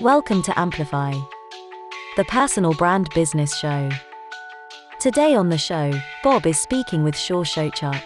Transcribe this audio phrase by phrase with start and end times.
[0.00, 1.12] Welcome to Amplify,
[2.16, 3.90] the personal brand business show.
[4.98, 5.92] Today on the show,
[6.24, 8.02] Bob is speaking with Shawn Shewchuck.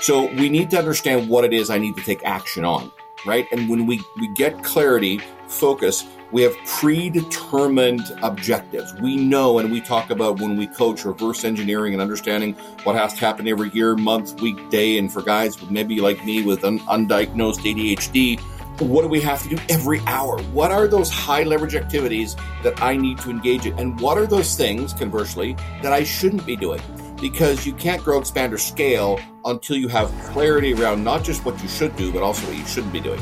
[0.00, 2.90] So we need to understand what it is I need to take action on,
[3.26, 3.46] right?
[3.52, 8.94] And when we, we get clarity, focus, we have predetermined objectives.
[8.94, 12.54] We know, and we talk about when we coach reverse engineering and understanding
[12.84, 14.96] what has to happen every year, month, week, day.
[14.96, 18.40] And for guys maybe like me with un- undiagnosed ADHD,
[18.80, 20.40] what do we have to do every hour?
[20.54, 23.78] What are those high leverage activities that I need to engage in?
[23.78, 26.80] And what are those things, conversely, that I shouldn't be doing?
[27.20, 31.60] Because you can't grow, expand, or scale until you have clarity around not just what
[31.62, 33.20] you should do, but also what you shouldn't be doing.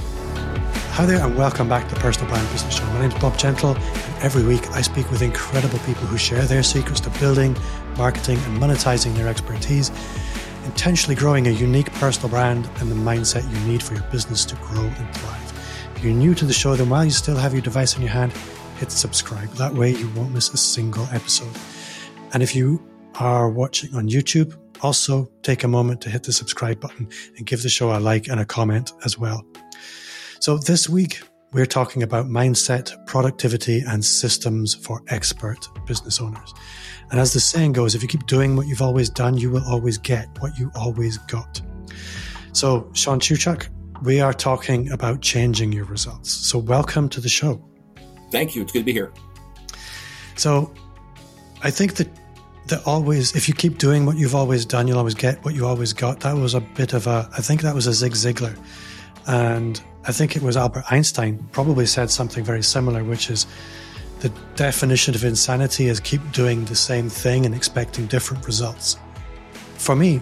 [0.92, 2.84] Hi there, and welcome back to Personal Brand Business Show.
[2.86, 6.42] My name is Bob Gentle, and every week I speak with incredible people who share
[6.42, 7.56] their secrets to building,
[7.96, 9.90] marketing, and monetizing their expertise,
[10.64, 14.54] intentionally growing a unique personal brand and the mindset you need for your business to
[14.56, 15.37] grow and thrive.
[15.98, 18.12] If you're new to the show, then while you still have your device in your
[18.12, 18.30] hand,
[18.78, 19.48] hit subscribe.
[19.54, 21.52] That way you won't miss a single episode.
[22.32, 22.80] And if you
[23.16, 27.64] are watching on YouTube, also take a moment to hit the subscribe button and give
[27.64, 29.44] the show a like and a comment as well.
[30.38, 36.54] So this week, we're talking about mindset, productivity, and systems for expert business owners.
[37.10, 39.64] And as the saying goes, if you keep doing what you've always done, you will
[39.64, 41.60] always get what you always got.
[42.52, 43.66] So, Shawn Shewchuck,
[44.02, 46.30] we are talking about changing your results.
[46.30, 47.62] So, welcome to the show.
[48.30, 48.62] Thank you.
[48.62, 49.12] It's good to be here.
[50.36, 50.72] So,
[51.62, 52.08] I think that
[52.68, 55.66] that always, if you keep doing what you've always done, you'll always get what you
[55.66, 56.20] always got.
[56.20, 58.56] That was a bit of a, I think that was a Zig Ziglar.
[59.26, 63.46] And I think it was Albert Einstein probably said something very similar, which is
[64.20, 68.98] the definition of insanity is keep doing the same thing and expecting different results.
[69.76, 70.20] For me,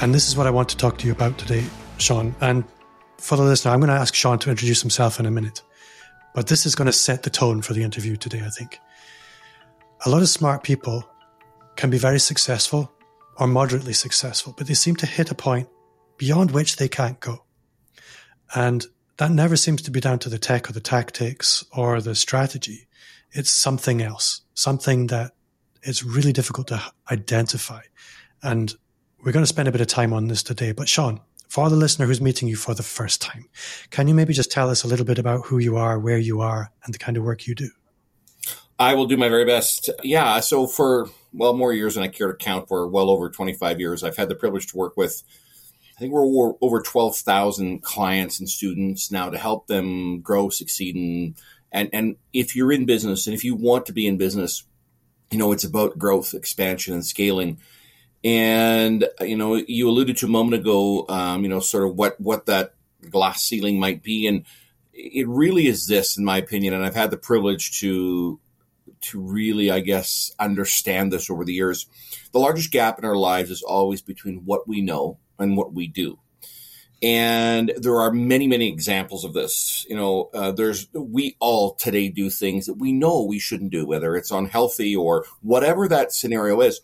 [0.00, 1.64] and this is what I want to talk to you about today,
[1.98, 2.34] Shawn.
[2.40, 2.64] And
[3.22, 5.62] for the listener, I'm going to ask Shawn to introduce himself in a minute.
[6.34, 8.80] But this is going to set the tone for the interview today, I think.
[10.04, 11.08] A lot of smart people
[11.76, 12.90] can be very successful
[13.36, 15.68] or moderately successful, but they seem to hit a point
[16.16, 17.44] beyond which they can't go.
[18.54, 18.84] And
[19.18, 22.88] that never seems to be down to the tech or the tactics or the strategy.
[23.30, 25.32] It's something else, something that
[25.82, 27.82] it's really difficult to identify.
[28.42, 28.74] And
[29.24, 30.72] we're going to spend a bit of time on this today.
[30.72, 31.20] But Shawn,
[31.52, 33.46] for the listener who's meeting you for the first time,
[33.90, 36.40] can you maybe just tell us a little bit about who you are, where you
[36.40, 37.68] are, and the kind of work you do?
[38.78, 39.90] I will do my very best.
[40.02, 40.40] Yeah.
[40.40, 44.02] So for, well, more years than I care to count, for well over 25 years,
[44.02, 45.22] I've had the privilege to work with
[45.94, 51.36] I think we're over 12,000 clients and students now to help them grow, succeed, and,
[51.70, 54.64] and, and if you're in business and if you want to be in business,
[55.30, 57.58] you know, it's about growth, expansion, and scaling.
[58.24, 62.20] And, you know, you alluded to a moment ago, um, you know, sort of what,
[62.20, 62.74] what that
[63.10, 64.26] glass ceiling might be.
[64.26, 64.44] And
[64.92, 66.74] it really is this, in my opinion.
[66.74, 68.38] And I've had the privilege to,
[69.00, 71.86] to really, I guess, understand this over the years.
[72.32, 75.88] The largest gap in our lives is always between what we know and what we
[75.88, 76.18] do.
[77.02, 79.84] And there are many, many examples of this.
[79.88, 83.84] You know, uh, there's, we all today do things that we know we shouldn't do,
[83.84, 86.80] whether it's unhealthy or whatever that scenario is.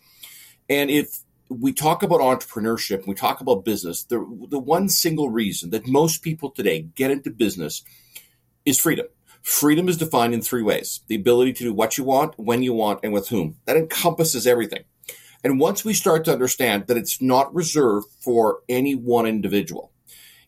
[0.67, 5.71] And if we talk about entrepreneurship, we talk about business, the, the one single reason
[5.71, 7.83] that most people today get into business
[8.65, 9.07] is freedom.
[9.41, 12.73] Freedom is defined in three ways the ability to do what you want, when you
[12.73, 13.57] want, and with whom.
[13.65, 14.83] That encompasses everything.
[15.43, 19.91] And once we start to understand that it's not reserved for any one individual,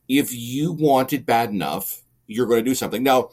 [0.07, 3.01] if you want it bad enough, you're going to do something.
[3.01, 3.29] Now,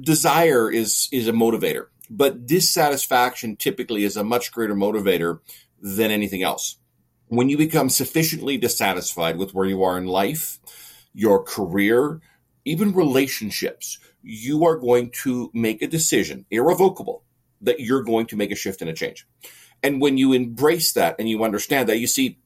[0.00, 5.38] desire is, is a motivator, but dissatisfaction typically is a much greater motivator
[5.80, 6.76] than anything else.
[7.28, 10.60] When you become sufficiently dissatisfied with where you are in life,
[11.12, 12.20] your career,
[12.64, 17.24] even relationships, you are going to make a decision, irrevocable,
[17.60, 19.26] that you're going to make a shift and a change.
[19.82, 22.38] And when you embrace that and you understand that, you see,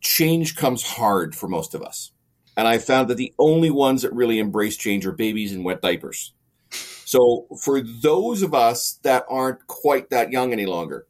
[0.00, 2.12] change comes hard for most of us.
[2.56, 5.82] And I found that the only ones that really embrace change are babies in wet
[5.82, 6.32] diapers.
[6.70, 11.06] So for those of us that aren't quite that young any longer,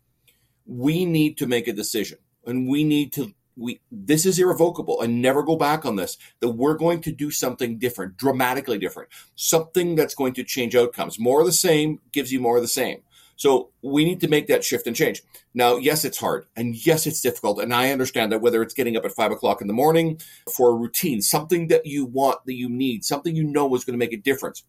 [0.66, 5.22] we need to make a decision and we need to we this is irrevocable and
[5.22, 9.94] never go back on this that we're going to do something different dramatically different something
[9.94, 13.02] that's going to change outcomes more of the same gives you more of the same
[13.36, 15.22] so we need to make that shift and change.
[15.54, 17.60] Now, yes, it's hard and yes, it's difficult.
[17.60, 20.20] And I understand that whether it's getting up at five o'clock in the morning
[20.54, 23.94] for a routine, something that you want, that you need, something you know is going
[23.94, 24.64] to make a difference,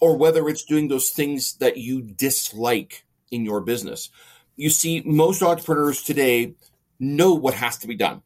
[0.00, 4.10] or whether it's doing those things that you dislike in your business.
[4.56, 6.54] You see, most entrepreneurs today
[6.98, 8.22] know what has to be done,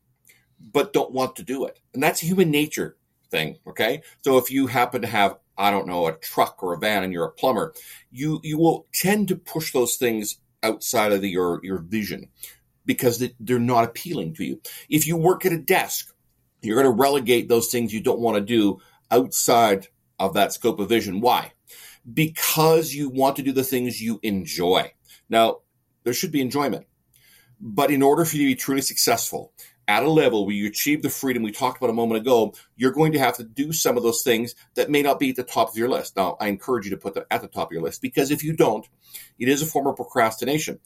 [0.72, 1.78] but don't want to do it.
[1.94, 2.96] And that's a human nature
[3.30, 3.58] thing.
[3.66, 4.02] Okay.
[4.22, 7.12] So if you happen to have I don't know, a truck or a van and
[7.12, 7.74] you're a plumber,
[8.10, 12.28] you, you will tend to push those things outside of the, your, your vision
[12.84, 14.60] because they're not appealing to you.
[14.88, 16.14] If you work at a desk,
[16.62, 18.80] you're going to relegate those things you don't want to do
[19.10, 19.88] outside
[20.18, 21.20] of that scope of vision.
[21.20, 21.52] Why?
[22.12, 24.92] Because you want to do the things you enjoy.
[25.28, 25.58] Now,
[26.06, 26.86] there should be enjoyment.
[27.60, 29.52] But in order for you to be truly successful
[29.88, 32.92] at a level where you achieve the freedom we talked about a moment ago, you're
[32.92, 35.42] going to have to do some of those things that may not be at the
[35.42, 36.16] top of your list.
[36.16, 38.44] Now, I encourage you to put them at the top of your list because if
[38.44, 38.86] you don't,
[39.38, 40.78] it is a form of procrastination.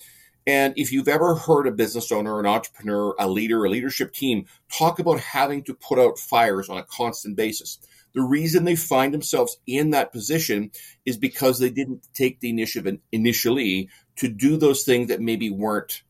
[0.46, 4.46] And if you've ever heard a business owner, an entrepreneur, a leader, a leadership team
[4.72, 7.78] talk about having to put out fires on a constant basis,
[8.14, 10.70] the reason they find themselves in that position
[11.04, 16.02] is because they didn't take the initiative initially to do those things that maybe weren't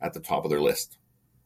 [0.00, 0.98] at the top of their list,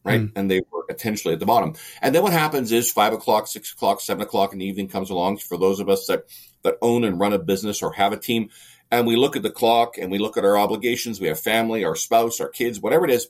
[0.03, 0.21] right?
[0.21, 0.31] Mm.
[0.35, 1.75] And they were potentially at the bottom.
[2.01, 5.09] And then what happens is five o'clock, six o'clock, seven o'clock in the evening comes
[5.09, 6.23] along for those of us that,
[6.63, 8.49] that own and run a business or have a team.
[8.91, 11.21] And we look at the clock and we look at our obligations.
[11.21, 13.27] We have family, our spouse, our kids, whatever it is.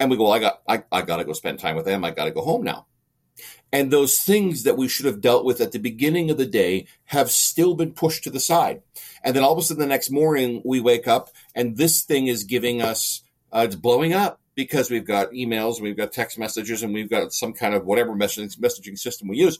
[0.00, 2.04] And we go, I got, I, I got to go spend time with them.
[2.04, 2.86] I got to go home now.
[3.72, 6.86] And those things that we should have dealt with at the beginning of the day
[7.06, 8.82] have still been pushed to the side.
[9.22, 12.28] And then all of a sudden the next morning we wake up and this thing
[12.28, 13.22] is giving us,
[13.52, 17.32] uh, it's blowing up because we've got emails, we've got text messages, and we've got
[17.32, 19.58] some kind of whatever messaging, messaging system we use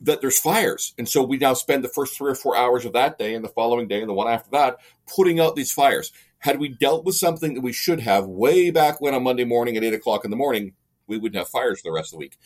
[0.00, 0.94] that there's fires.
[0.98, 3.44] And so we now spend the first three or four hours of that day and
[3.44, 4.78] the following day and the one after that
[5.14, 6.12] putting out these fires.
[6.38, 9.76] Had we dealt with something that we should have way back when on Monday morning
[9.76, 10.74] at eight o'clock in the morning,
[11.06, 12.36] we wouldn't have fires for the rest of the week.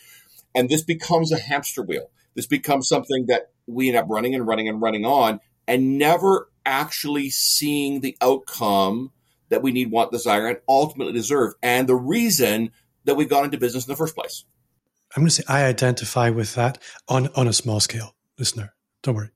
[0.53, 2.09] And this becomes a hamster wheel.
[2.35, 6.49] This becomes something that we end up running and running and running on and never
[6.65, 9.11] actually seeing the outcome
[9.49, 11.53] that we need, want, desire, and ultimately deserve.
[11.61, 12.71] And the reason
[13.05, 14.45] that we got into business in the first place.
[15.15, 16.77] I'm going to say I identify with that
[17.07, 18.73] on, on a small scale, listener.
[19.03, 19.29] Don't worry.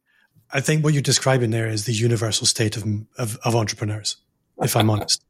[0.51, 2.85] I think what you're describing there is the universal state of,
[3.17, 4.17] of, of entrepreneurs,
[4.62, 5.23] if I'm honest.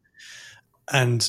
[0.91, 1.27] And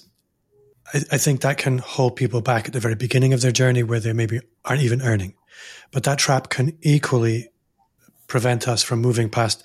[0.93, 3.83] I, I think that can hold people back at the very beginning of their journey
[3.83, 5.35] where they maybe aren't even earning.
[5.93, 7.49] But that trap can equally
[8.27, 9.63] prevent us from moving past,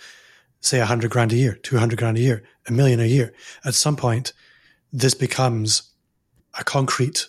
[0.59, 3.33] say, a hundred grand a year, 200 grand a year, a million a year.
[3.65, 4.33] At some point,
[4.94, 5.91] this becomes
[6.59, 7.27] a concrete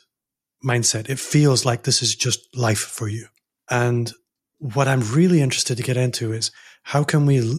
[0.64, 1.08] mindset.
[1.08, 3.26] It feels like this is just life for you.
[3.70, 4.12] And
[4.58, 6.50] what I'm really interested to get into is
[6.82, 7.58] how can we,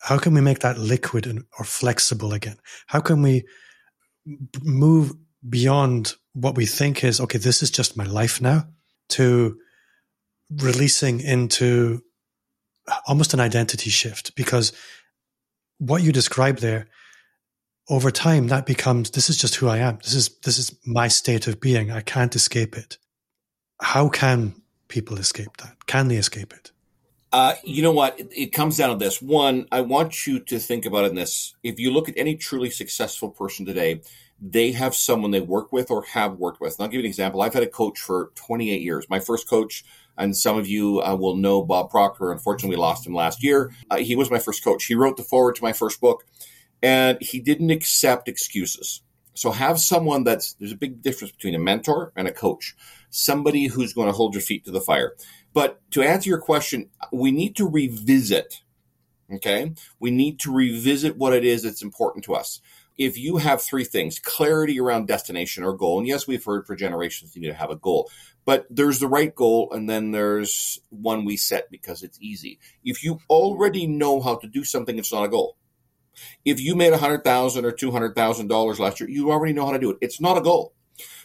[0.00, 2.56] how can we make that liquid and, or flexible again?
[2.86, 3.44] How can we
[4.62, 5.14] move
[5.48, 8.66] beyond what we think is, okay, this is just my life now
[9.10, 9.58] to
[10.50, 12.02] releasing into
[13.06, 14.72] almost an identity shift because
[15.78, 16.88] what you described there
[17.88, 21.08] over time that becomes this is just who i am this is this is my
[21.08, 22.98] state of being i can't escape it
[23.80, 24.54] how can
[24.88, 26.70] people escape that can they escape it
[27.34, 28.20] uh, you know what?
[28.20, 29.22] It, it, comes down to this.
[29.22, 31.54] One, I want you to think about in this.
[31.62, 34.02] If you look at any truly successful person today,
[34.44, 36.74] they have someone they work with or have worked with.
[36.74, 37.40] And I'll give you an example.
[37.40, 39.06] I've had a coach for 28 years.
[39.08, 39.84] My first coach,
[40.18, 42.32] and some of you uh, will know Bob Proctor.
[42.32, 43.72] Unfortunately, we lost him last year.
[43.88, 44.84] Uh, he was my first coach.
[44.84, 46.26] He wrote the foreword to my first book,
[46.82, 49.02] and he didn't accept excuses.
[49.34, 52.74] So have someone that's there's a big difference between a mentor and a coach.
[53.10, 55.14] Somebody who's going to hold your feet to the fire.
[55.54, 58.60] But to answer your question, we need to revisit.
[59.32, 62.60] Okay, we need to revisit what it is that's important to us
[63.04, 66.76] if you have three things clarity around destination or goal, and yes, we've heard for
[66.76, 68.10] generations you need to have a goal,
[68.44, 72.58] but there's the right goal, and then there's one we set because it's easy.
[72.84, 75.56] If you already know how to do something, it's not a goal.
[76.44, 79.52] If you made a hundred thousand or two hundred thousand dollars last year, you already
[79.52, 79.98] know how to do it.
[80.00, 80.74] It's not a goal.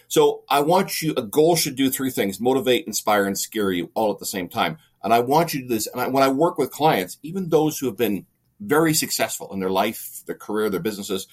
[0.08, 1.14] So I want you.
[1.18, 4.48] A goal should do three things: motivate, inspire, and scare you all at the same
[4.48, 4.78] time.
[5.04, 5.88] And I want you to do this.
[5.88, 8.26] And I, when I work with clients, even those who have been
[8.60, 11.28] very successful in their life, their career, their businesses,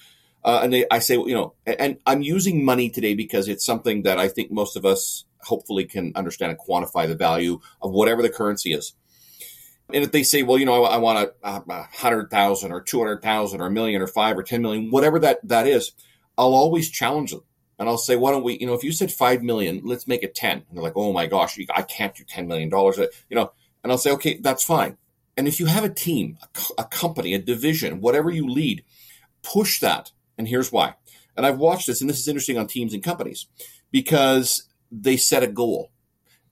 [0.45, 4.03] uh, and they, I say, you know, and I'm using money today because it's something
[4.03, 8.21] that I think most of us hopefully can understand and quantify the value of whatever
[8.21, 8.93] the currency is.
[9.91, 12.81] And if they say, well, you know, I, I want a, a hundred thousand or
[12.81, 15.93] two hundred thousand or a million or five or ten million, whatever that that is,
[16.37, 17.41] I'll always challenge them.
[17.79, 20.23] And I'll say, why don't we, you know, if you said five million, let's make
[20.23, 20.51] it 10.
[20.51, 23.51] And they're like, oh my gosh, I can't do $10 million, you know,
[23.83, 24.97] and I'll say, okay, that's fine.
[25.35, 26.37] And if you have a team,
[26.77, 28.85] a company, a division, whatever you lead,
[29.43, 30.95] push that and here's why.
[31.35, 33.47] And I've watched this, and this is interesting on teams and companies
[33.91, 35.91] because they set a goal.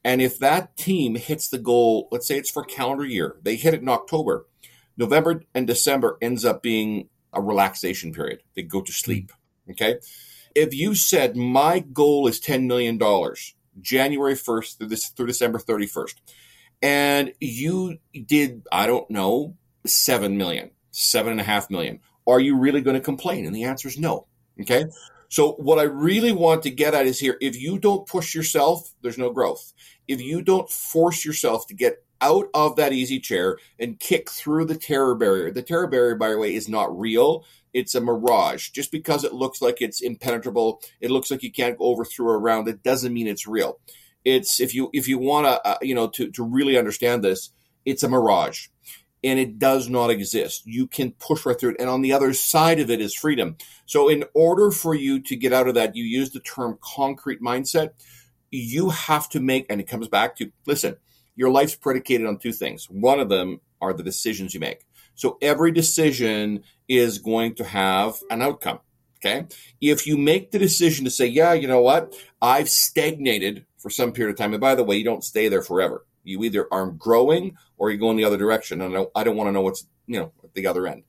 [0.04, 3.74] And if that team hits the goal, let's say it's for calendar year, they hit
[3.74, 4.46] it in October,
[4.98, 8.44] November and December ends up being a relaxation period.
[8.56, 9.32] They go to sleep.
[9.66, 9.72] Hmm.
[9.72, 10.00] Okay.
[10.56, 13.00] If you said my goal is $10 million,
[13.82, 16.16] January 1st through this through December 31st,
[16.84, 22.02] and you did, I don't know, seven million, seven and a half million.
[22.28, 23.46] Are you really going to complain?
[23.46, 24.28] And the answer is no.
[24.62, 24.86] Okay.
[25.30, 28.94] So what I really want to get at is here, if you don't push yourself,
[29.02, 29.74] there's no growth.
[30.08, 34.66] If you don't force yourself to get out of that easy chair and kick through
[34.66, 35.52] the terror barrier.
[35.52, 37.44] The terror barrier, by the way, is not real.
[37.74, 38.70] It's a mirage.
[38.70, 42.30] Just because it looks like it's impenetrable, it looks like you can't go over through
[42.30, 42.70] or around.
[42.70, 43.80] It doesn't mean it's real.
[44.24, 47.52] It's if you if you want to uh, you know to to really understand this,
[47.86, 48.68] it's a mirage
[49.24, 50.64] and it does not exist.
[50.66, 51.80] You can push right through it.
[51.80, 53.58] And on the other side of it is freedom.
[53.86, 57.42] So, in order for you to get out of that, you use the term concrete
[57.42, 57.92] mindset.
[58.52, 60.98] You have to make, and it comes back to listen,
[61.36, 62.88] your life's predicated on two things.
[62.90, 64.86] One of them are the decisions you make.
[65.16, 68.80] So, every decision is going to have an outcome.
[69.26, 69.46] Okay.
[69.80, 72.14] If you make the decision to say, yeah, you know what?
[72.42, 74.54] I've stagnated for some period of time.
[74.54, 77.98] And by the way, you don't stay there forever you either are growing or you
[77.98, 78.82] go in the other direction.
[78.82, 81.04] And I don't, I don't want to know what's, you know, at the other end.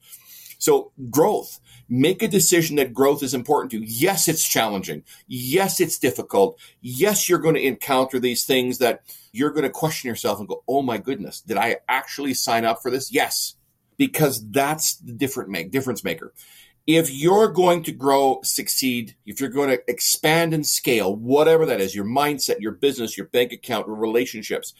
[0.59, 3.85] So growth, make a decision that growth is important to you.
[3.87, 5.05] Yes, it's challenging.
[5.27, 6.59] Yes, it's difficult.
[6.81, 9.03] Yes, you're going to encounter these things that
[9.33, 12.81] you're going to question yourself and go, Oh my goodness, did I actually sign up
[12.81, 13.13] for this?
[13.13, 13.57] Yes,
[13.99, 16.33] because that's the different make difference maker.
[16.87, 21.81] If you're going to grow, succeed, if you're going to expand and scale, whatever that
[21.81, 24.75] is, your mindset, your business, your bank account, your relationships,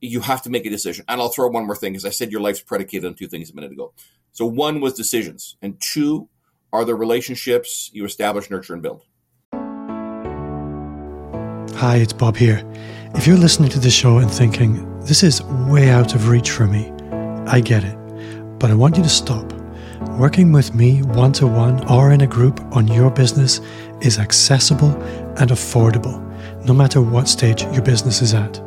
[0.00, 1.04] you have to make a decision.
[1.08, 3.50] And I'll throw one more thing because I said your life's predicated on two things
[3.50, 3.92] a minute ago.
[4.32, 6.28] So one was decisions, and two
[6.72, 9.02] are the relationships you establish, nurture, and build.
[11.76, 12.62] Hi, it's Bob here.
[13.14, 16.66] If you're listening to this show and thinking, this is way out of reach for
[16.66, 16.92] me,
[17.46, 17.96] I get it.
[18.58, 19.52] But I want you to stop.
[20.18, 23.60] Working with me one to one or in a group on your business
[24.00, 24.90] is accessible
[25.38, 26.20] and affordable,
[26.66, 28.60] no matter what stage your business is at.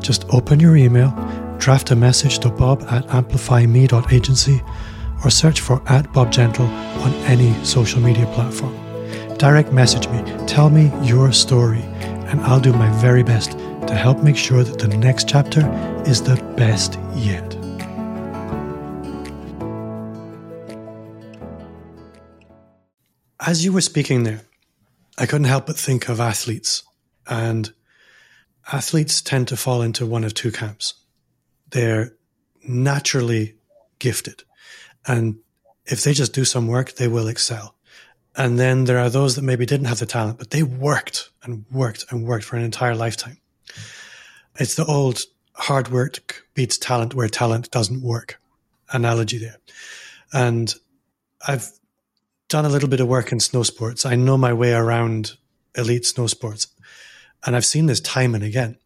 [0.00, 1.10] Just open your email,
[1.58, 4.62] draft a message to bob at amplifyme.agency,
[5.24, 8.74] or search for at Bob Gentle on any social media platform.
[9.38, 11.82] Direct message me, tell me your story,
[12.28, 13.52] and I'll do my very best
[13.86, 15.60] to help make sure that the next chapter
[16.06, 17.56] is the best yet.
[23.38, 24.40] As you were speaking there,
[25.18, 26.82] I couldn't help but think of athletes
[27.28, 27.72] and
[28.72, 30.94] athletes tend to fall into one of two camps.
[31.70, 32.12] They're
[32.66, 33.56] naturally
[33.98, 34.42] gifted.
[35.06, 35.36] And
[35.86, 37.74] if they just do some work, they will excel.
[38.36, 41.64] And then there are those that maybe didn't have the talent, but they worked and
[41.70, 43.38] worked and worked for an entire lifetime.
[44.56, 45.22] It's the old
[45.54, 48.40] hard work beats talent where talent doesn't work
[48.92, 49.56] analogy there.
[50.32, 50.74] And
[51.46, 51.70] I've
[52.48, 54.04] done a little bit of work in snow sports.
[54.04, 55.32] I know my way around
[55.76, 56.68] elite snow sports.
[57.44, 58.78] And I've seen this time and again.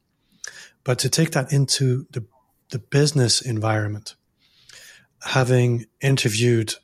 [0.84, 2.24] But to take that into the,
[2.70, 4.14] the business environment,
[5.22, 6.74] having interviewed,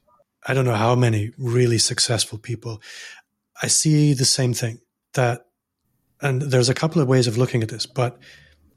[0.47, 2.83] I don't know how many really successful people,
[3.63, 4.81] I see the same thing
[5.15, 5.47] that,
[6.21, 8.19] and there's a couple of ways of looking at this, but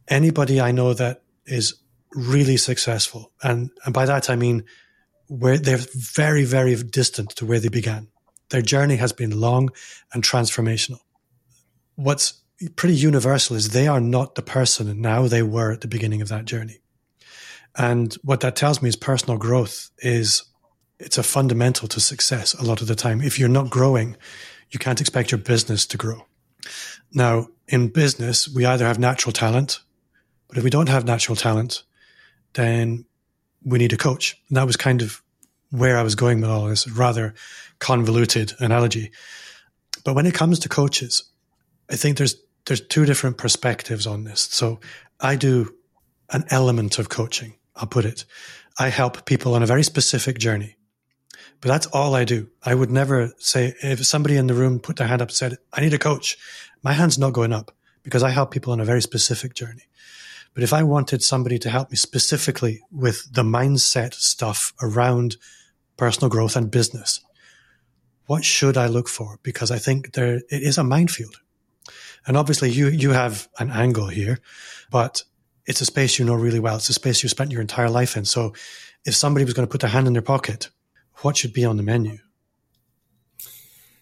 [0.08, 1.76] anybody I know that is
[2.14, 4.64] really successful, and, and by that I mean
[5.28, 8.08] where they're very, very distant to where they began.
[8.50, 9.70] Their journey has been long
[10.12, 11.00] and transformational.
[11.96, 12.39] What's
[12.76, 16.28] pretty universal is they are not the person now they were at the beginning of
[16.30, 16.80] that journey.
[17.78, 20.44] And what that tells me is personal growth is
[21.00, 23.22] it's a fundamental to success a lot of the time.
[23.22, 24.18] If you're not growing,
[24.72, 26.26] you can't expect your business to grow.
[27.14, 29.80] Now, in business, we either have natural talent,
[30.48, 31.84] but if we don't have natural talent,
[32.54, 33.06] then
[33.64, 34.42] we need a coach.
[34.50, 35.22] And that was kind of
[35.72, 37.34] where I was going with all this rather
[37.80, 39.12] convoluted analogy.
[40.04, 41.24] But when it comes to coaches,
[41.90, 42.36] I think there's
[42.70, 44.42] there's two different perspectives on this.
[44.42, 44.80] So
[45.20, 45.74] I do
[46.30, 47.56] an element of coaching.
[47.76, 48.26] I'll put it.
[48.78, 50.78] I help people on a very specific journey,
[51.62, 52.48] but that's all I do.
[52.64, 55.58] I would never say if somebody in the room put their hand up and said,
[55.74, 56.38] I need a coach,
[56.84, 57.72] my hand's not going up
[58.04, 59.88] because I help people on a very specific journey.
[60.54, 65.38] But if I wanted somebody to help me specifically with the mindset stuff around
[65.98, 67.20] personal growth and business,
[68.28, 69.40] what should I look for?
[69.42, 71.38] Because I think there, it is a minefield.
[72.28, 74.40] And obviously you, you have an angle here,
[74.92, 75.24] but
[75.66, 76.78] it's a space you know really well.
[76.78, 78.26] It's a space you spent your entire life in.
[78.26, 78.54] So
[79.06, 80.70] if somebody was going to put their hand in their pocket,
[81.18, 82.18] what should be on the menu?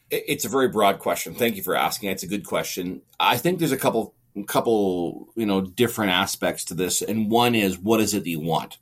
[0.10, 1.36] It's a very broad question.
[1.36, 2.10] Thank you for asking.
[2.10, 3.02] It's a good question.
[3.20, 4.14] I think there's a couple
[4.46, 8.40] couple you know different aspects to this and one is what is it that you
[8.40, 8.78] want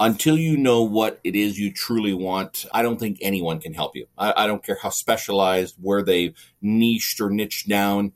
[0.00, 3.94] until you know what it is you truly want, I don't think anyone can help
[3.94, 4.06] you.
[4.16, 8.12] I, I, don't care how specialized, where they've niched or niched down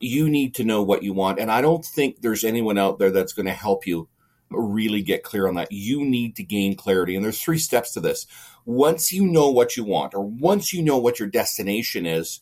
[0.00, 1.38] you need to know what you want.
[1.38, 4.08] And I don't think there's anyone out there that's going to help you
[4.50, 5.72] really get clear on that.
[5.72, 7.14] You need to gain clarity.
[7.14, 8.26] And there's three steps to this.
[8.64, 12.40] Once you know what you want, or once you know what your destination is,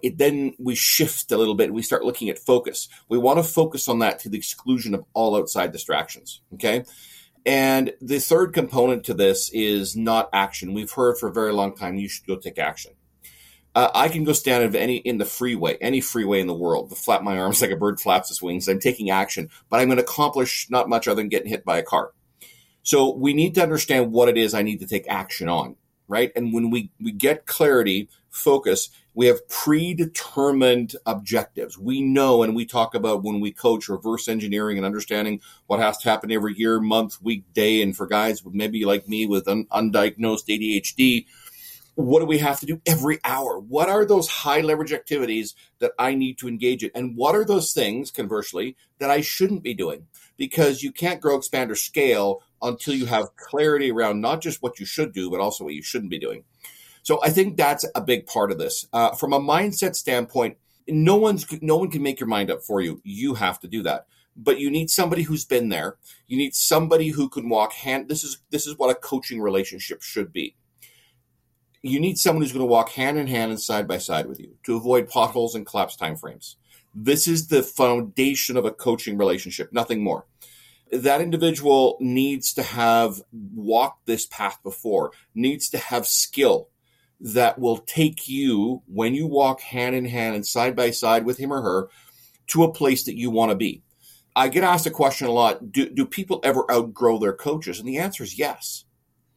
[0.00, 1.72] it then we shift a little bit.
[1.72, 2.88] We start looking at focus.
[3.08, 6.40] We want to focus on that to the exclusion of all outside distractions.
[6.54, 6.84] Okay.
[7.48, 10.74] And the third component to this is not action.
[10.74, 12.92] We've heard for a very long time you should go take action.
[13.74, 16.94] Uh, I can go stand in any in the freeway, any freeway in the world,
[16.98, 18.68] flap my arms like a bird flaps its wings.
[18.68, 21.78] I'm taking action, but I'm going to accomplish not much other than getting hit by
[21.78, 22.12] a car.
[22.82, 25.76] So we need to understand what it is I need to take action on,
[26.06, 26.30] right?
[26.36, 31.76] And when we we get clarity, focus, we have predetermined objectives.
[31.76, 35.98] We know, and we talk about when we coach reverse engineering and understanding what has
[35.98, 39.66] to happen every year, month, week, day, and for guys maybe like me with un-
[39.72, 41.26] undiagnosed ADHD
[41.96, 43.58] what do we have to do every hour?
[43.58, 46.92] What are those high leverage activities that I need to engage in?
[46.94, 50.06] And what are those things, conversely, that I shouldn't be doing?
[50.36, 54.78] Because you can't grow, expand, or scale until you have clarity around not just what
[54.78, 56.44] you should do, but also what you shouldn't be doing.
[57.08, 58.86] So I think that's a big part of this.
[58.92, 62.82] Uh, from a mindset standpoint, no one's no one can make your mind up for
[62.82, 63.00] you.
[63.02, 64.08] You have to do that.
[64.36, 65.96] But you need somebody who's been there.
[66.26, 68.10] You need somebody who can walk hand.
[68.10, 70.54] This is this is what a coaching relationship should be
[71.80, 74.40] you need someone who's going to walk hand in hand and side by side with
[74.40, 76.56] you to avoid potholes and collapse timeframes.
[76.94, 80.26] This is the foundation of a coaching relationship, nothing more.
[80.90, 86.68] That individual needs to have walked this path before, needs to have skill
[87.20, 91.38] that will take you when you walk hand in hand and side by side with
[91.38, 91.88] him or her
[92.48, 93.82] to a place that you want to be.
[94.36, 97.78] I get asked a question a lot do, do people ever outgrow their coaches?
[97.78, 98.84] And the answer is yes.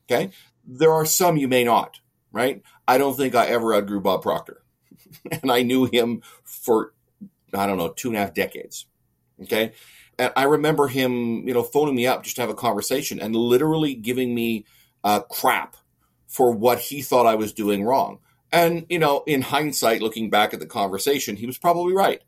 [0.06, 0.32] Okay.
[0.66, 2.00] There are some you may not
[2.32, 2.62] right?
[2.88, 4.62] I don't think I ever outgrew Bob Proctor.
[5.32, 6.94] and I knew him for,
[7.54, 8.86] I don't know, two and a half decades.
[9.44, 9.74] Okay.
[10.18, 13.36] And I remember him, you know, phoning me up just to have a conversation and
[13.36, 14.66] literally giving me
[15.04, 15.76] uh, crap
[16.32, 18.20] for what he thought I was doing wrong.
[18.52, 22.22] And, you know, in hindsight, looking back at the conversation, he was probably right.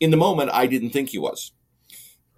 [0.00, 1.52] In the moment, I didn't think he was.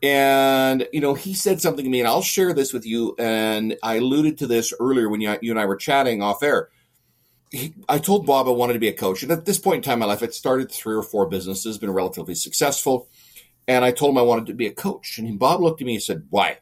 [0.03, 3.15] And, you know, he said something to me, and I'll share this with you.
[3.19, 6.71] And I alluded to this earlier when you, you and I were chatting off air
[7.51, 9.23] he, I told Bob I wanted to be a coach.
[9.23, 11.79] And at this point in time in my life, I'd started three or four businesses,
[11.79, 13.09] been relatively successful.
[13.67, 15.19] And I told him I wanted to be a coach.
[15.19, 16.59] And Bob looked at me and said, Why?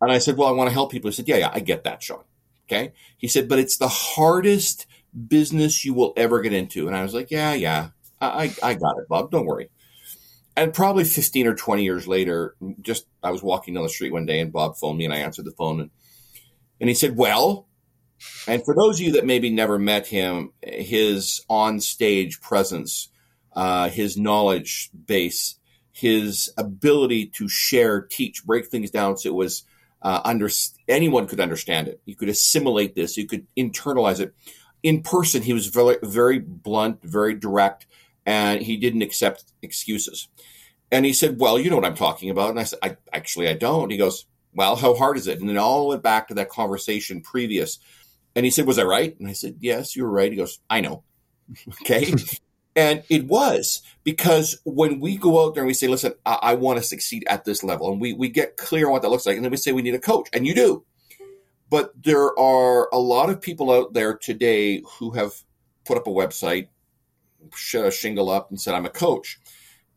[0.00, 1.10] And I said, Well, I want to help people.
[1.10, 2.24] He said, Yeah, yeah, I get that, Shawn.
[2.70, 2.92] Okay.
[3.16, 4.86] He said, But it's the hardest
[5.26, 6.86] business you will ever get into.
[6.86, 7.88] And I was like, Yeah, yeah,
[8.20, 9.30] I, I got it, Bob.
[9.30, 9.70] Don't worry.
[10.56, 14.26] And probably 15 or 20 years later, just I was walking down the street one
[14.26, 15.80] day and Bob phoned me and I answered the phone.
[15.80, 15.90] And,
[16.80, 17.66] and he said, Well,
[18.46, 23.08] and for those of you that maybe never met him, his on stage presence,
[23.54, 25.56] uh, his knowledge base,
[25.92, 29.64] his ability to share, teach, break things down so it was
[30.02, 30.48] uh, under
[30.88, 32.00] anyone could understand it.
[32.04, 33.16] You could assimilate this.
[33.16, 34.34] You could internalize it.
[34.82, 37.86] In person, he was very, very blunt, very direct,
[38.24, 40.28] and he didn't accept excuses.
[40.90, 43.48] And he said, "Well, you know what I'm talking about." And I said, I, "Actually,
[43.48, 46.34] I don't." He goes, "Well, how hard is it?" And then all went back to
[46.34, 47.78] that conversation previous
[48.34, 49.18] and he said, Was I right?
[49.18, 50.30] And I said, Yes, you were right.
[50.30, 51.02] He goes, I know.
[51.82, 52.12] okay.
[52.76, 56.54] And it was because when we go out there and we say, Listen, I, I
[56.54, 59.26] want to succeed at this level, and we, we get clear on what that looks
[59.26, 60.84] like, and then we say we need a coach, and you do.
[61.68, 65.32] But there are a lot of people out there today who have
[65.84, 66.68] put up a website,
[67.74, 69.38] a uh, shingle up, and said, I'm a coach.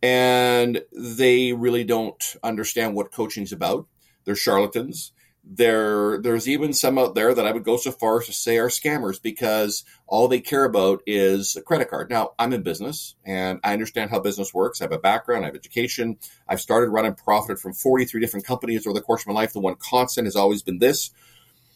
[0.01, 3.87] And they really don't understand what coaching is about.
[4.25, 8.27] They're charlatans there there's even some out there that I would go so far as
[8.27, 12.09] to say are scammers because all they care about is a credit card.
[12.09, 14.79] Now, I'm in business and I understand how business works.
[14.79, 16.17] I have a background, I have education.
[16.47, 19.51] I've started running profit from 43 different companies over the course of my life.
[19.51, 21.11] The one constant has always been this.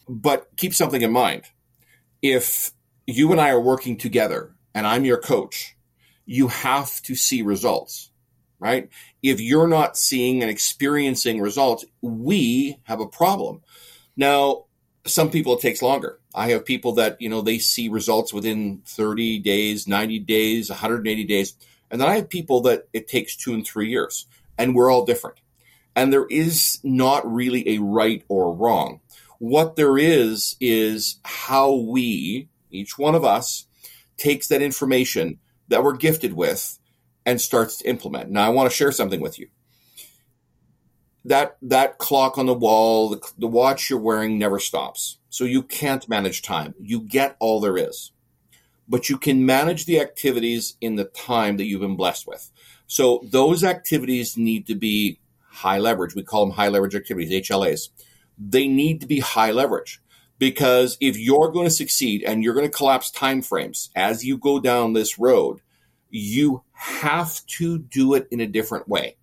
[0.07, 1.43] But keep something in mind.
[2.21, 2.71] If
[3.05, 5.75] you and I are working together and I'm your coach,
[6.25, 8.11] you have to see results
[8.59, 8.89] right?
[9.21, 13.61] If you're not seeing and experiencing results, we have a problem.
[14.15, 14.65] Now,
[15.05, 16.19] some people it takes longer.
[16.33, 21.23] I have people that, you know, they see results within 30 days, 90 days, 180
[21.23, 21.55] days.
[21.89, 24.27] And then I have people that it takes two and three years.
[24.57, 25.37] And we're all different.
[25.95, 29.01] And there is not really a right or wrong.
[29.39, 33.67] What there is, is how we, each one of us,
[34.17, 35.39] takes that information
[35.69, 36.79] that we're gifted with
[37.27, 38.31] and starts to implement.
[38.31, 39.49] Now, I want to share something with you.
[41.25, 45.17] That that clock on the wall, the, the watch you're wearing never stops.
[45.29, 46.73] So you can't manage time.
[46.79, 48.11] You get all there is.
[48.87, 52.49] But you can manage the activities in the time that you've been blessed with.
[52.87, 56.15] So those activities need to be high leverage.
[56.15, 57.89] We call them high leverage activities, HLAs.
[58.37, 60.01] They need to be high leverage
[60.39, 64.61] because if you're going to succeed and you're going to collapse timeframes as you go
[64.61, 65.59] down this road,
[66.17, 69.17] you have to do it in a different way.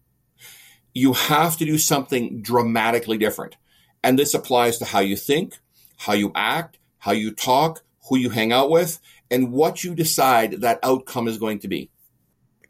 [0.92, 3.57] You have to do something dramatically different.
[4.02, 5.59] And this applies to how you think,
[5.96, 10.61] how you act, how you talk, who you hang out with, and what you decide
[10.61, 11.90] that outcome is going to be.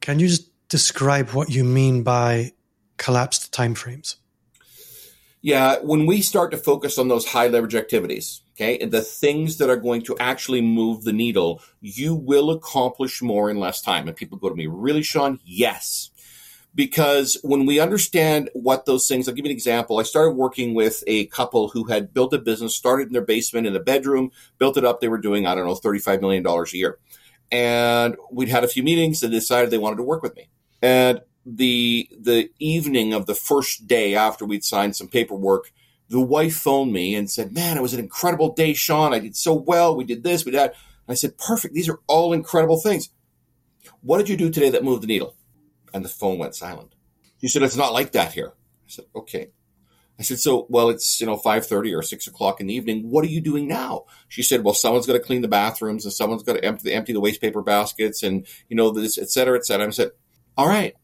[0.01, 2.53] Can you just describe what you mean by
[2.97, 4.17] collapsed timeframes?
[5.45, 9.59] Yeah, when we start to focus on those high leverage activities, okay, and the things
[9.59, 14.09] that are going to actually move the needle, you will accomplish more in less time.
[14.09, 15.41] And people go to me, really, Shawn?
[15.45, 16.09] Yes.
[16.75, 19.99] Because when we understand what those things, I'll give you an example.
[19.99, 23.67] I started working with a couple who had built a business, started in their basement
[23.67, 25.03] in a bedroom, built it up.
[25.03, 26.99] They were doing, I don't know, $35 million a year.
[27.53, 30.49] And we'd had a few meetings and decided they wanted to work with me.
[30.81, 35.73] And the the evening of the first day after we'd signed some paperwork,
[36.09, 39.15] the wife phoned me and said, "Man, it was an incredible day, Shawn.
[39.15, 39.97] I did so well.
[39.97, 40.75] We did this, we did that."
[41.09, 41.75] I said, "Perfect.
[41.75, 43.11] These are all incredible things.
[44.01, 45.37] What did you do today that moved the needle?"
[45.93, 46.95] And the phone went silent.
[47.41, 49.49] She said, "It's not like that here." I said, "Okay."
[50.19, 53.11] I said, "So, well, it's you know five thirty or six o'clock in the evening.
[53.11, 56.15] What are you doing now?" She said, "Well, someone's got to clean the bathrooms and
[56.15, 59.59] someone's got to empty, empty the waste paper baskets and you know this, et cetera,
[59.59, 60.13] et cetera." I said,
[60.57, 60.95] "All right."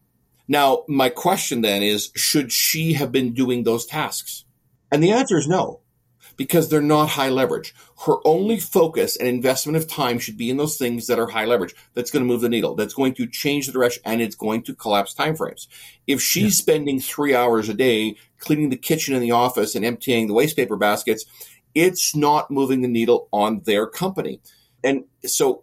[0.50, 4.44] Now, my question then is should she have been doing those tasks?
[4.90, 5.78] And the answer is no,
[6.36, 7.72] because they're not high leverage.
[8.04, 11.44] Her only focus and investment of time should be in those things that are high
[11.44, 11.76] leverage.
[11.94, 12.74] That's going to move the needle.
[12.74, 15.68] That's going to change the direction and it's going to collapse timeframes.
[16.08, 16.62] If she's yeah.
[16.62, 20.56] spending three hours a day cleaning the kitchen in the office and emptying the waste
[20.56, 21.26] paper baskets,
[21.76, 24.40] it's not moving the needle on their company.
[24.82, 25.62] And so,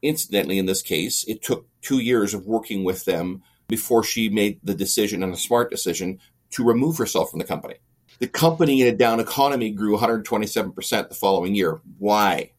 [0.00, 4.60] incidentally, in this case, it took two years of working with them before she made
[4.62, 6.18] the decision and a smart decision
[6.50, 7.76] to remove herself from the company.
[8.18, 11.80] The company in a down economy grew 127% the following year.
[11.98, 12.52] Why?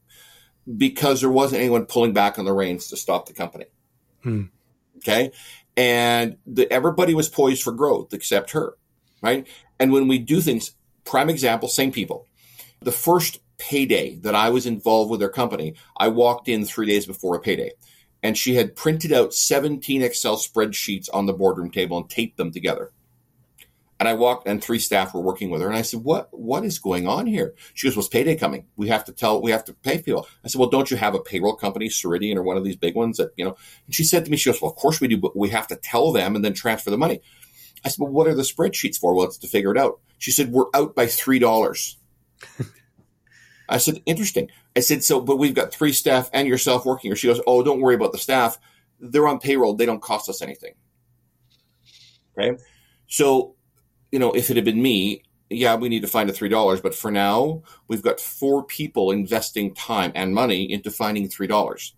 [0.77, 3.65] Because there wasn't anyone pulling back on the reins to stop the company.
[4.23, 4.43] Hmm.
[4.97, 5.31] Okay.
[5.77, 8.75] And the, everybody was poised for growth except her.
[9.21, 9.47] Right.
[9.79, 10.71] And when we do things,
[11.03, 12.25] prime example, same people.
[12.79, 17.05] The first payday that I was involved with their company, I walked in three days
[17.05, 17.73] before a payday
[18.23, 22.51] and she had printed out 17 Excel spreadsheets on the boardroom table and taped them
[22.51, 22.91] together.
[23.99, 26.29] And I walked, and three staff were working with her, and I said, "What?
[26.31, 28.65] What is going on here?" She goes, "Was payday coming?
[28.75, 29.39] We have to tell.
[29.39, 32.35] We have to pay people." I said, "Well, don't you have a payroll company, Ceridian,
[32.35, 33.55] or one of these big ones that you know?"
[33.85, 35.67] And she said to me, "She goes, well, of course we do, but we have
[35.67, 37.21] to tell them and then transfer the money."
[37.85, 39.99] I said, "Well, what are the spreadsheets for?" Well, it's to figure it out.
[40.17, 41.99] She said, "We're out by three dollars."
[43.71, 47.15] I said, "Interesting." I said, so, but we've got three staff and yourself working here.
[47.15, 48.57] She goes, oh, don't worry about the staff.
[48.99, 49.73] They're on payroll.
[49.73, 50.73] They don't cost us anything.
[52.37, 52.57] Okay.
[53.07, 53.55] So,
[54.11, 56.81] you know, if it had been me, yeah, we need to find a $3.
[56.81, 61.91] But for now, we've got four people investing time and money into finding $3.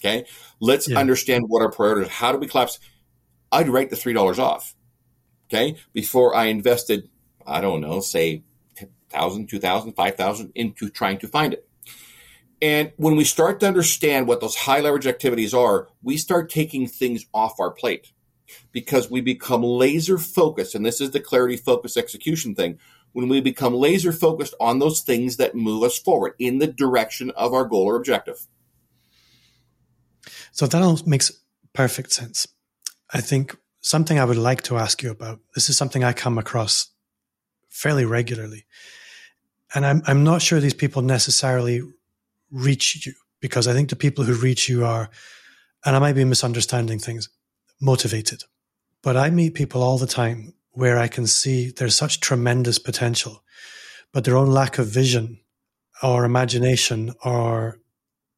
[0.00, 0.24] Okay.
[0.58, 0.98] Let's yeah.
[0.98, 2.80] understand what our priorities How do we collapse?
[3.52, 4.74] I'd write the $3 off.
[5.48, 5.76] Okay.
[5.92, 7.08] Before I invested,
[7.46, 8.42] I don't know, say
[9.12, 11.68] thousand, two thousand, five thousand into trying to find it.
[12.60, 16.86] And when we start to understand what those high leverage activities are, we start taking
[16.86, 18.12] things off our plate
[18.70, 20.74] because we become laser focused.
[20.74, 22.78] And this is the clarity, focus, execution thing.
[23.12, 27.30] When we become laser focused on those things that move us forward in the direction
[27.32, 28.46] of our goal or objective.
[30.52, 31.32] So that all makes
[31.72, 32.46] perfect sense.
[33.10, 36.38] I think something I would like to ask you about this is something I come
[36.38, 36.90] across
[37.68, 38.66] fairly regularly
[39.74, 41.82] and I'm I'm not sure these people necessarily
[42.50, 45.10] reach you because I think the people who reach you are,
[45.84, 47.28] and I might be misunderstanding things,
[47.80, 48.44] motivated.
[49.02, 53.42] But I meet people all the time where I can see there's such tremendous potential,
[54.12, 55.40] but their own lack of vision
[56.02, 57.78] or imagination or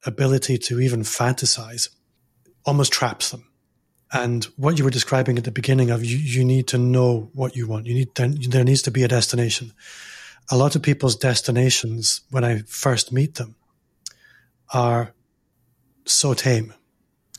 [0.07, 1.89] ability to even fantasize
[2.65, 3.47] almost traps them.
[4.13, 7.57] And what you were describing at the beginning of you, you need to know what
[7.57, 7.87] you want.
[7.87, 9.73] You need there, there needs to be a destination
[10.51, 13.57] a lot of people's destinations when I first meet them
[14.73, 15.13] are
[16.05, 16.75] so tame.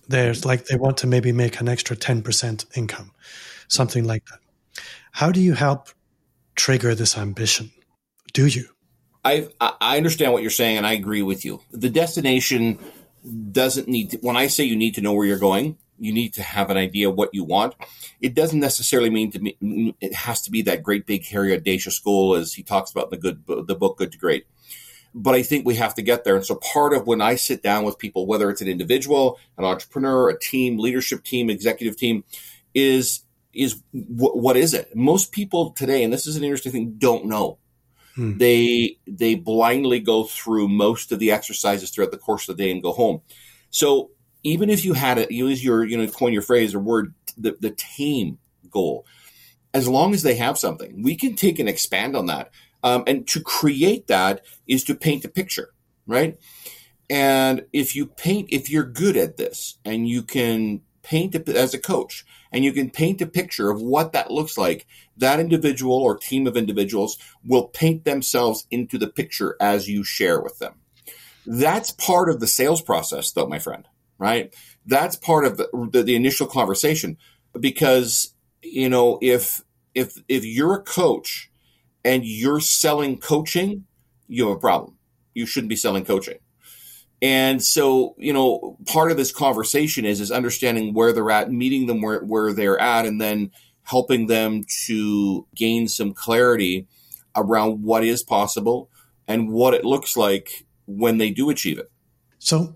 [0.07, 3.11] They're like they want to maybe make an extra 10% income,
[3.67, 4.39] something like that.
[5.11, 5.89] How do you help
[6.55, 7.71] trigger this ambition?
[8.33, 8.67] Do you?
[9.23, 11.61] I I understand what you're saying and I agree with you.
[11.71, 12.79] The destination
[13.51, 16.33] doesn't need to, when I say you need to know where you're going, you need
[16.33, 17.75] to have an idea what you want.
[18.21, 21.99] It doesn't necessarily mean to me it has to be that great big hairy audacious
[21.99, 24.45] goal as he talks about in the good the book Good to Great.
[25.13, 26.35] But I think we have to get there.
[26.35, 29.63] And so part of when I sit down with people, whether it's an individual, an
[29.63, 32.25] entrepreneur, a team, leadership team, executive team,
[32.73, 33.21] is
[33.53, 34.95] is wh- what is it?
[34.95, 37.57] Most people today, and this is an interesting thing, don't know.
[38.15, 38.37] Hmm.
[38.37, 42.71] They they blindly go through most of the exercises throughout the course of the day
[42.71, 43.21] and go home.
[43.69, 44.11] So
[44.45, 47.57] even if you had it, use your you know coin your phrase or word the
[47.59, 48.37] the tame
[48.69, 49.05] goal.
[49.73, 52.51] As long as they have something, we can take and expand on that.
[52.81, 55.73] Um, and to create that is to paint a picture,
[56.07, 56.39] right?
[57.09, 61.73] And if you paint, if you're good at this and you can paint it as
[61.73, 64.85] a coach and you can paint a picture of what that looks like,
[65.17, 70.39] that individual or team of individuals will paint themselves into the picture as you share
[70.39, 70.75] with them.
[71.45, 74.53] That's part of the sales process, though, my friend, right?
[74.85, 77.17] That's part of the, the, the initial conversation
[77.59, 79.61] because, you know, if,
[79.93, 81.49] if, if you're a coach
[82.03, 83.85] and you're selling coaching,
[84.27, 84.97] you have a problem.
[85.33, 86.39] You shouldn't be selling coaching
[87.21, 91.87] and so, you know, part of this conversation is is understanding where they're at, meeting
[91.87, 93.51] them where, where they're at, and then
[93.83, 96.87] helping them to gain some clarity
[97.35, 98.89] around what is possible
[99.27, 101.91] and what it looks like when they do achieve it.
[102.39, 102.75] So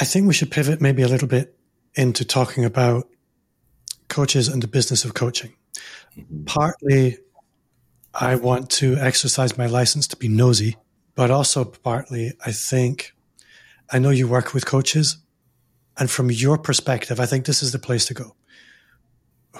[0.00, 1.58] I think we should pivot maybe a little bit
[1.94, 3.08] into talking about
[4.08, 5.54] coaches and the business of coaching.
[6.16, 6.44] Mm-hmm.
[6.44, 7.18] Partly,
[8.14, 10.76] I want to exercise my license to be nosy,
[11.14, 13.12] but also partly, I think
[13.90, 15.18] I know you work with coaches,
[15.98, 18.36] and from your perspective, I think this is the place to go.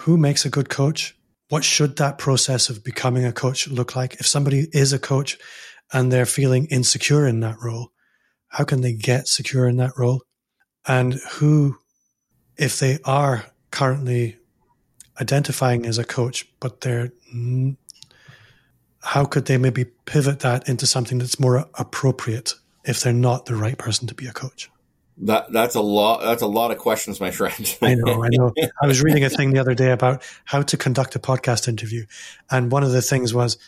[0.01, 1.17] Who makes a good coach?
[1.49, 4.15] What should that process of becoming a coach look like?
[4.15, 5.39] If somebody is a coach
[5.93, 7.93] and they're feeling insecure in that role,
[8.49, 10.23] how can they get secure in that role?
[10.89, 11.79] And who,
[12.57, 14.37] if they are currently
[15.21, 17.13] identifying as a coach, but they're,
[19.03, 23.55] how could they maybe pivot that into something that's more appropriate if they're not the
[23.55, 24.71] right person to be a coach?
[25.23, 26.23] That that's a lot.
[26.23, 27.77] That's a lot of questions, my friend.
[27.83, 28.23] I know.
[28.23, 28.53] I know.
[28.83, 32.07] I was reading a thing the other day about how to conduct a podcast interview,
[32.53, 33.59] and one of the things was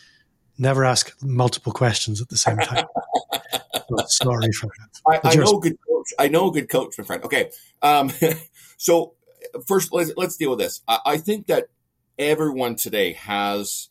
[0.57, 2.85] never ask multiple questions at the same time.
[4.07, 5.21] sorry for that.
[5.25, 6.13] I, I know good coach.
[6.19, 7.23] I know a good coach, my friend.
[7.23, 7.51] Okay.
[7.81, 8.11] Um,
[8.77, 9.13] so
[9.67, 10.81] first, let's, let's deal with this.
[10.87, 11.67] I, I think that
[12.17, 13.89] everyone today has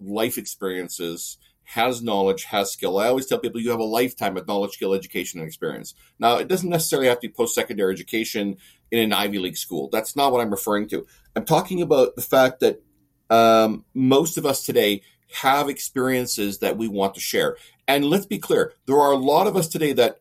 [0.00, 2.96] life experiences has knowledge, has skill.
[2.96, 5.94] I always tell people you have a lifetime of knowledge, skill, education, and experience.
[6.18, 8.56] Now, it doesn't necessarily have to be post secondary education
[8.92, 9.88] in an Ivy League school.
[9.90, 11.04] That's not what I'm referring to.
[11.34, 12.82] I'm talking about the fact that
[13.30, 15.02] um, most of us today
[15.40, 17.56] have experiences that we want to share.
[17.88, 20.20] And let's be clear, there are a lot of us today that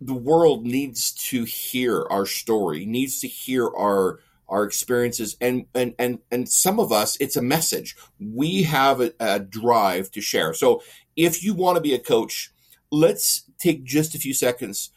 [0.00, 5.36] the world needs to hear our story, needs to hear our our experiences.
[5.40, 7.96] And and and and some of us it's a message.
[8.20, 10.54] We have a, a drive to share.
[10.54, 10.82] So
[11.16, 12.52] if you want to be a coach
[12.90, 14.90] let's take just a few seconds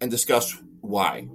[0.00, 1.28] and discuss why.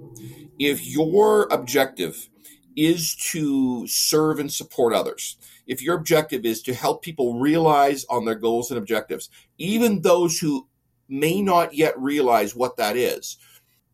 [0.58, 2.28] If your objective
[2.76, 8.24] is to serve and support others if your objective is to help people realize on
[8.24, 10.67] their goals and objectives even those who
[11.08, 13.36] may not yet realize what that is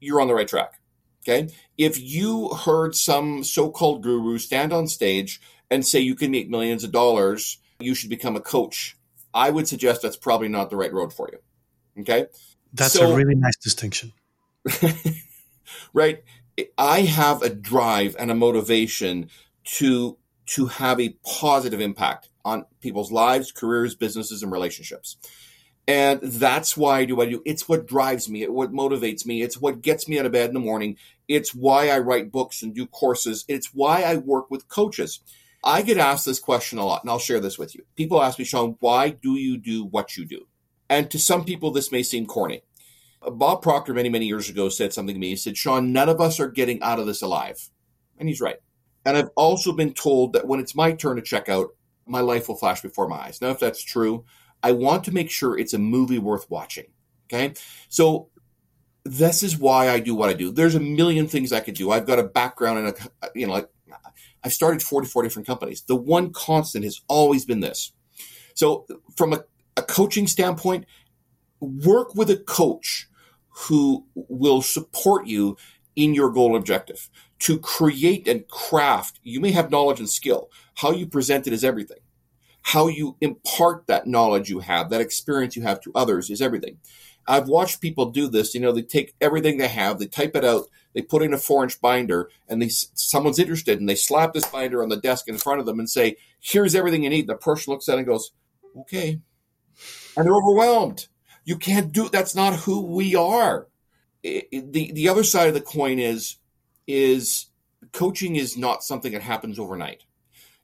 [0.01, 0.81] you're on the right track
[1.27, 1.49] Okay.
[1.79, 6.51] If you heard some so called guru stand on stage and say you can make
[6.51, 8.97] millions of dollars, you should become a coach,
[9.33, 12.03] I would suggest that's probably not the right road for you.
[12.03, 12.27] Okay.
[12.75, 14.13] That's so, a really nice distinction.
[15.95, 16.23] right.
[16.77, 19.31] I have a drive and a motivation
[19.65, 25.17] to to have a positive impact on people's lives, careers, businesses, and relationships.
[25.87, 27.43] And that's why I do what I do.
[27.45, 28.43] It's what drives me.
[28.43, 29.43] It's what motivates me.
[29.43, 30.97] It's what gets me out of bed in the morning.
[31.29, 33.45] It's why I write books and do courses.
[33.49, 35.21] It's why I work with coaches.
[35.63, 37.85] I get asked this question a lot, and I'll share this with you.
[37.97, 40.47] People ask me, Shawn, why do you do what you do?
[40.89, 42.63] And to some people, this may seem corny.
[43.23, 45.31] Bob Proctor, many, many years ago, said something to me.
[45.31, 47.71] He said, Shawn, none of us are getting out of this alive.
[48.19, 48.59] And he's right.
[49.07, 51.71] And I've also been told that when it's my turn to check out,
[52.07, 53.41] my life will flash before my eyes.
[53.41, 54.25] Now, if that's true,
[54.65, 56.87] I want to make sure it's a movie worth watching.
[57.27, 57.53] Okay.
[57.91, 58.31] So
[59.05, 60.51] this is why I do what I do.
[60.51, 61.91] There's a million things I could do.
[61.91, 62.95] I've got a background in a,
[63.35, 63.69] you know, like
[64.43, 65.83] I've started 44 different companies.
[65.83, 67.93] The one constant has always been this.
[68.55, 69.45] So from a,
[69.77, 70.87] a coaching standpoint,
[71.61, 73.07] work with a coach
[73.67, 75.59] who will support you
[75.95, 79.21] in your goal objective to create and craft.
[79.23, 80.51] You may have knowledge and skill.
[80.77, 81.99] How you present it is everything.
[82.65, 86.79] How you impart that knowledge you have, that experience you have to others is everything.
[87.27, 88.55] I've watched people do this.
[88.55, 91.39] You know, they take everything they have, they type it out, they put in a
[91.39, 95.29] four inch binder, and they someone's interested, and they slap this binder on the desk
[95.29, 97.99] in front of them and say, "Here's everything you need." The person looks at it
[97.99, 98.33] and goes,
[98.77, 99.21] "Okay,"
[100.17, 101.09] and they're overwhelmed.
[101.45, 102.09] You can't do.
[102.09, 103.69] That's not who we are.
[104.23, 106.37] It, it, the the other side of the coin is
[106.87, 107.47] is
[107.93, 110.05] coaching is not something that happens overnight.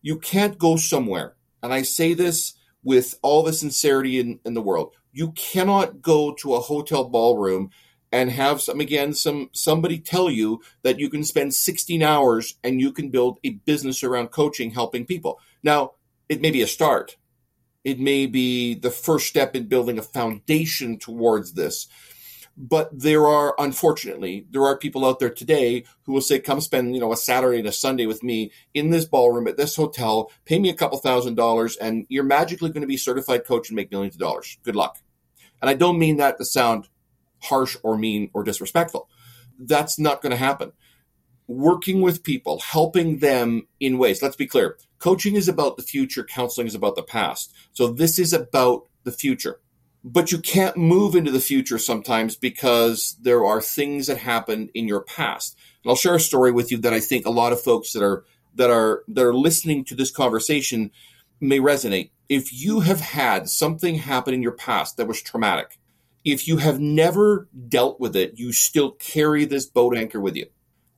[0.03, 4.63] You can't go somewhere, and I say this with all the sincerity in, in the
[4.63, 4.95] world.
[5.13, 7.71] You cannot go to a hotel ballroom
[8.13, 12.81] and have some again some somebody tell you that you can spend 16 hours and
[12.81, 15.39] you can build a business around coaching helping people.
[15.63, 15.93] Now
[16.29, 17.17] it may be a start.
[17.85, 21.89] It may be the first step in building a foundation towards this
[22.57, 26.95] but there are unfortunately there are people out there today who will say come spend
[26.95, 30.31] you know a saturday and a sunday with me in this ballroom at this hotel
[30.45, 33.77] pay me a couple thousand dollars and you're magically going to be certified coach and
[33.77, 34.99] make millions of dollars good luck
[35.63, 36.89] and i don't mean that to sound
[37.43, 39.09] harsh or mean or disrespectful.
[39.59, 40.73] That's not going to happen.
[41.47, 44.23] Working with people, helping them in ways.
[44.23, 44.79] Let's be clear.
[44.99, 47.55] Coaching is about the future, counseling is about the past.
[47.73, 49.61] So this is about the future.
[50.03, 54.89] But you can't move into the future sometimes because there are things that happen in
[54.89, 55.57] your past.
[55.83, 58.03] And I'll share a story with you that I think a lot of folks that
[58.03, 60.91] are that are that are listening to this conversation
[61.41, 62.11] may resonate.
[62.29, 65.79] If you have had something happen in your past that was traumatic,
[66.25, 70.47] if you have never dealt with it, you still carry this boat anchor with you.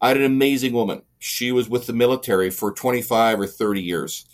[0.00, 1.02] I had an amazing woman.
[1.18, 4.26] She was with the military for 25 or 30 years,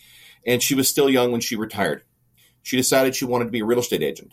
[0.47, 2.03] and she was still young when she retired.
[2.63, 4.33] She decided she wanted to be a real estate agent,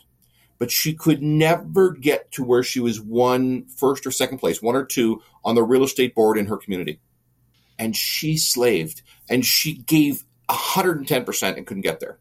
[0.58, 4.76] but she could never get to where she was one first or second place, one
[4.76, 7.00] or two on the real estate board in her community.
[7.78, 12.18] And she slaved and she gave 110% and couldn't get there.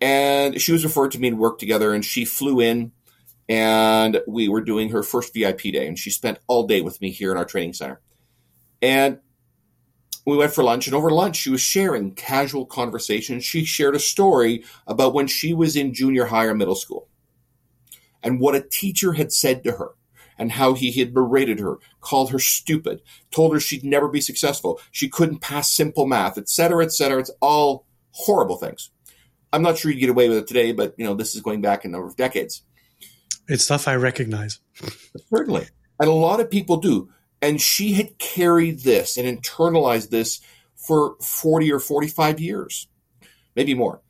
[0.00, 2.90] And she was referred to me and worked together, and she flew in
[3.48, 7.10] and we were doing her first VIP day, and she spent all day with me
[7.10, 8.00] here in our training center.
[8.80, 9.18] And
[10.24, 13.40] we went for lunch, and over lunch, she was sharing casual conversation.
[13.40, 17.08] She shared a story about when she was in junior high or middle school
[18.22, 19.90] and what a teacher had said to her
[20.38, 24.80] and how he had berated her, called her stupid, told her she'd never be successful,
[24.90, 27.20] she couldn't pass simple math, etc., etc.
[27.20, 28.90] It's all horrible things.
[29.52, 31.60] I'm not sure you'd get away with it today, but you know this is going
[31.60, 32.62] back a number of decades.
[33.48, 34.60] It's stuff I recognize.
[35.30, 35.68] Certainly.
[36.00, 37.10] And a lot of people do.
[37.40, 40.40] And she had carried this and internalized this
[40.76, 42.88] for 40 or 45 years,
[43.54, 44.00] maybe more.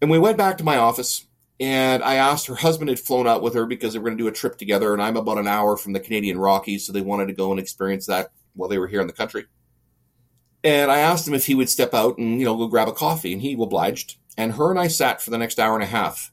[0.00, 1.26] And we went back to my office
[1.58, 4.22] and I asked her husband had flown out with her because they were going to
[4.22, 4.92] do a trip together.
[4.92, 6.86] And I'm about an hour from the Canadian Rockies.
[6.86, 9.46] So they wanted to go and experience that while they were here in the country.
[10.62, 12.92] And I asked him if he would step out and, you know, go grab a
[12.92, 13.32] coffee.
[13.32, 14.18] And he obliged.
[14.36, 16.30] And her and I sat for the next hour and a half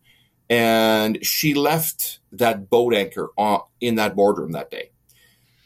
[0.49, 4.91] and she left that boat anchor on, in that boardroom that day.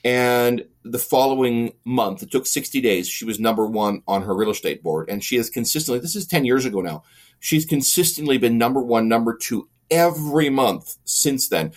[0.04, 4.52] And the following month, it took 60 days, she was number one on her real
[4.52, 5.10] estate board.
[5.10, 7.04] And she has consistently, this is 10 years ago now,
[7.39, 11.71] she's consistently been number one, number two every month since then.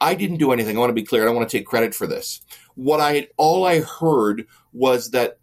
[0.00, 0.76] I didn't do anything.
[0.76, 1.22] I want to be clear.
[1.22, 2.40] I don't want to take credit for this.
[2.74, 5.38] What I, all I heard was that,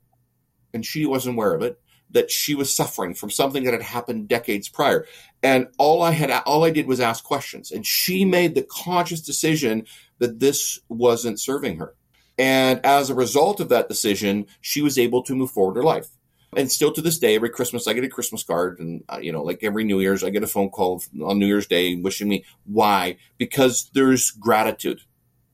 [0.73, 1.79] and she wasn't aware of it,
[2.11, 5.05] that she was suffering from something that had happened decades prior.
[5.43, 7.71] And all I had, all I did was ask questions.
[7.71, 9.85] And she made the conscious decision
[10.19, 11.93] that this wasn't serving her.
[12.37, 16.07] And as a result of that decision, she was able to move forward her life.
[16.55, 19.31] And still to this day, every Christmas I get a Christmas card, and uh, you
[19.31, 22.29] know, like every New Year's, I get a phone call on New Year's Day wishing
[22.29, 25.01] me why because there's gratitude,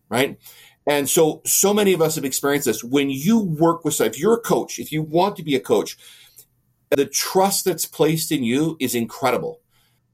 [0.10, 0.38] right?
[0.86, 2.84] And so, so many of us have experienced this.
[2.84, 5.98] When you work with, if you're a coach, if you want to be a coach,
[6.90, 9.62] the trust that's placed in you is incredible.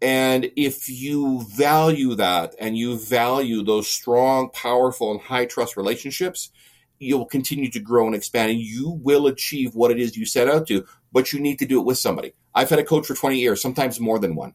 [0.01, 6.51] And if you value that and you value those strong, powerful, and high trust relationships,
[6.99, 10.47] you'll continue to grow and expand and you will achieve what it is you set
[10.47, 12.33] out to, but you need to do it with somebody.
[12.53, 14.53] I've had a coach for 20 years, sometimes more than one.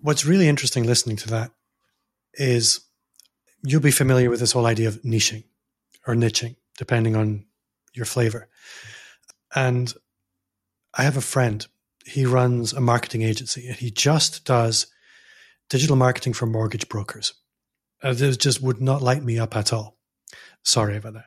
[0.00, 1.50] What's really interesting listening to that
[2.34, 2.80] is
[3.62, 5.44] you'll be familiar with this whole idea of niching
[6.06, 7.46] or niching, depending on
[7.94, 8.48] your flavor.
[9.54, 9.92] And
[10.92, 11.66] I have a friend.
[12.04, 14.88] He runs a marketing agency and he just does
[15.70, 17.32] digital marketing for mortgage brokers.
[18.02, 19.93] Uh, this just would not light me up at all.
[20.64, 21.26] Sorry about that.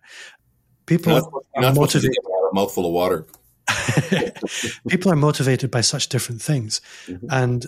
[0.86, 2.18] People not, are not motivated.
[2.52, 3.26] A mouthful of water.
[4.88, 6.82] people are motivated by such different things.
[7.06, 7.28] Mm-hmm.
[7.30, 7.66] And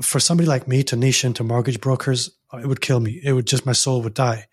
[0.00, 3.20] for somebody like me to niche into mortgage brokers, it would kill me.
[3.22, 4.46] It would just, my soul would die.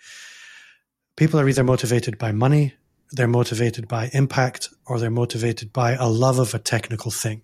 [1.15, 2.73] People are either motivated by money,
[3.11, 7.41] they're motivated by impact or they're motivated by a love of a technical thing.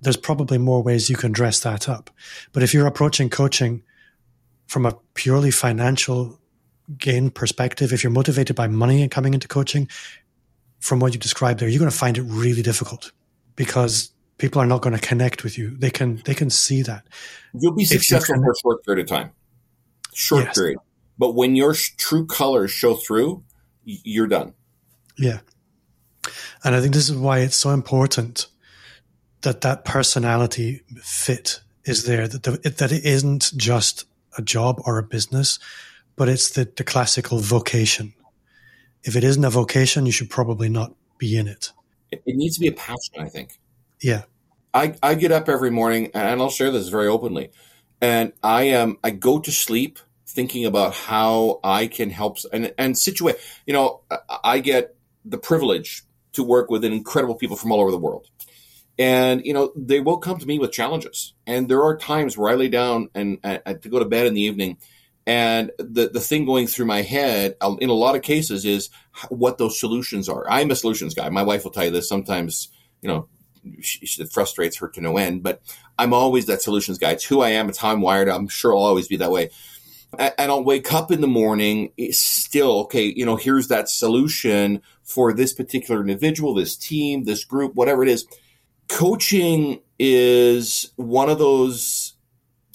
[0.00, 2.10] There's probably more ways you can dress that up.
[2.52, 3.82] But if you're approaching coaching
[4.66, 6.40] from a purely financial
[6.98, 9.88] gain perspective, if you're motivated by money and coming into coaching,
[10.80, 13.12] from what you described there, you're going to find it really difficult
[13.56, 15.76] because people are not going to connect with you.
[15.76, 17.06] They can they can see that.
[17.54, 19.32] You'll be successful for a short period of time,
[20.14, 20.58] short yes.
[20.58, 20.78] period.
[21.18, 23.42] But when your true colors show through,
[23.84, 24.54] you're done.
[25.16, 25.38] Yeah.
[26.62, 28.48] And I think this is why it's so important
[29.42, 34.04] that that personality fit is there, that, the, that it isn't just
[34.36, 35.58] a job or a business,
[36.16, 38.14] but it's the, the classical vocation.
[39.04, 41.72] If it isn't a vocation, you should probably not be in it.
[42.10, 43.58] It, it needs to be a passion, I think.
[44.02, 44.22] Yeah.
[44.74, 47.50] I, I get up every morning and I'll share this very openly.
[48.00, 52.98] And I am I go to sleep thinking about how I can help and and
[52.98, 53.36] situate.
[53.66, 54.02] You know,
[54.44, 54.94] I get
[55.24, 56.02] the privilege
[56.32, 58.26] to work with incredible people from all over the world.
[58.98, 61.34] And, you know, they will come to me with challenges.
[61.46, 64.34] And there are times where I lay down and, and to go to bed in
[64.34, 64.78] the evening
[65.26, 68.90] and the, the thing going through my head um, in a lot of cases is
[69.28, 70.48] what those solutions are.
[70.48, 71.28] I'm a solutions guy.
[71.30, 72.68] My wife will tell you this sometimes,
[73.02, 73.28] you know,
[73.80, 75.60] she, it frustrates her to no end, but
[75.98, 77.10] I'm always that solutions guy.
[77.10, 77.68] It's who I am.
[77.68, 78.28] It's how I'm wired.
[78.28, 79.50] I'm sure I'll always be that way.
[80.16, 84.80] And I'll wake up in the morning, it's still, okay, you know, here's that solution
[85.02, 88.24] for this particular individual, this team, this group, whatever it is.
[88.88, 92.14] Coaching is one of those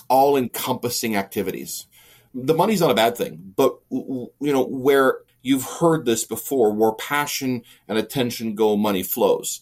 [0.09, 1.87] all encompassing activities
[2.33, 6.93] the money's not a bad thing, but you know where you've heard this before, where
[6.93, 9.61] passion and attention go, money flows.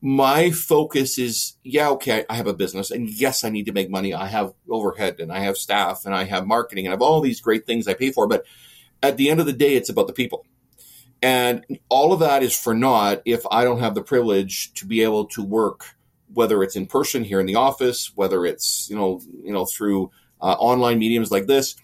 [0.00, 3.88] My focus is, yeah, okay, I have a business, and yes, I need to make
[3.88, 4.12] money.
[4.12, 7.20] I have overhead, and I have staff, and I have marketing, and I have all
[7.20, 8.26] these great things I pay for.
[8.26, 8.44] But
[9.02, 10.44] at the end of the day, it's about the people.
[11.22, 15.02] And all of that is for naught if I don't have the privilege to be
[15.02, 15.86] able to work,
[16.34, 20.10] whether it's in person here in the office, whether it's you know you know through
[20.42, 21.76] uh, online mediums like this,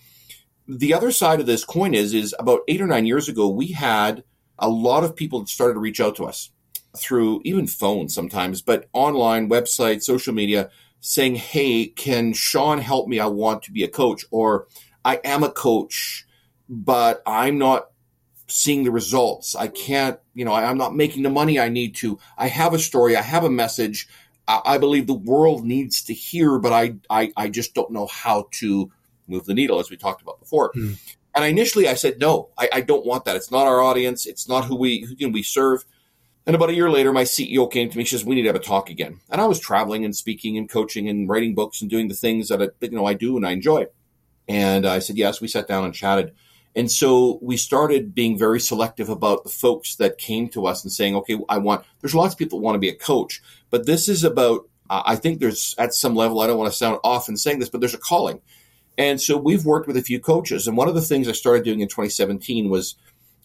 [0.70, 3.68] the other side of this coin is is about eight or nine years ago we
[3.72, 4.22] had
[4.58, 6.52] a lot of people that started to reach out to us
[6.96, 13.18] through even phones sometimes but online website social media saying hey can Shawn help me?
[13.18, 14.68] I want to be a coach or
[15.04, 16.24] i am a coach
[16.68, 17.88] but i'm not
[18.46, 19.54] seeing the results.
[19.56, 22.20] I can't you know i'm not making the money i need to.
[22.38, 23.16] I have a story.
[23.16, 24.08] I have a message.
[24.46, 28.06] I, I believe the world needs to hear but I, I i just don't know
[28.06, 28.92] how to
[29.30, 30.72] move the needle, as we talked about before.
[30.72, 30.98] Mm.
[31.34, 33.36] And initially, I said, no, I, I, don't want that.
[33.36, 34.26] It's not our audience.
[34.26, 35.84] It's not who we who we serve.
[36.46, 38.04] And about a year later, my CEO came to me.
[38.04, 40.58] She says, "We need to have a talk again." And I was traveling and speaking
[40.58, 43.36] and coaching and writing books and doing the things that I, you know I do
[43.36, 43.86] and I enjoy.
[44.48, 46.34] And I said, "Yes." We sat down and chatted.
[46.76, 50.92] And so we started being very selective about the folks that came to us and
[50.92, 53.86] saying, okay, I want, there's lots of people that want to be a coach, but
[53.86, 57.28] this is about, I think there's at some level, I don't want to sound off
[57.28, 58.40] in saying this, but there's a calling.
[58.98, 60.66] And so we've worked with a few coaches.
[60.66, 62.96] And one of the things I started doing in 2017 was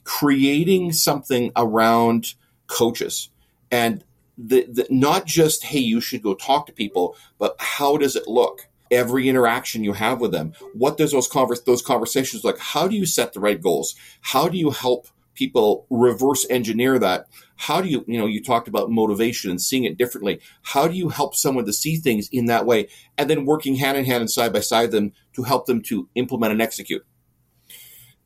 [0.03, 2.33] creating something around
[2.67, 3.29] coaches
[3.71, 4.03] and
[4.37, 8.27] the, the, not just, hey, you should go talk to people, but how does it
[8.27, 8.67] look?
[8.91, 12.59] Every interaction you have with them, what does those converse, those conversations like?
[12.59, 13.95] How do you set the right goals?
[14.21, 17.27] How do you help people reverse engineer that
[17.57, 20.39] how do you you know you talked about motivation and seeing it differently.
[20.61, 23.97] How do you help someone to see things in that way and then working hand
[23.97, 27.05] in hand and side by side them to help them to implement and execute?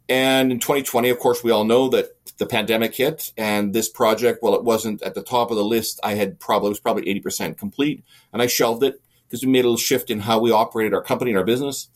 [0.07, 4.39] And in 2020 of course we all know that the pandemic hit and this project
[4.41, 7.03] well it wasn't at the top of the list i had probably it was probably
[7.21, 8.03] 80% complete.
[8.33, 11.03] And i shelved it because we made a little shift in how we operated our
[11.03, 11.89] company and our business.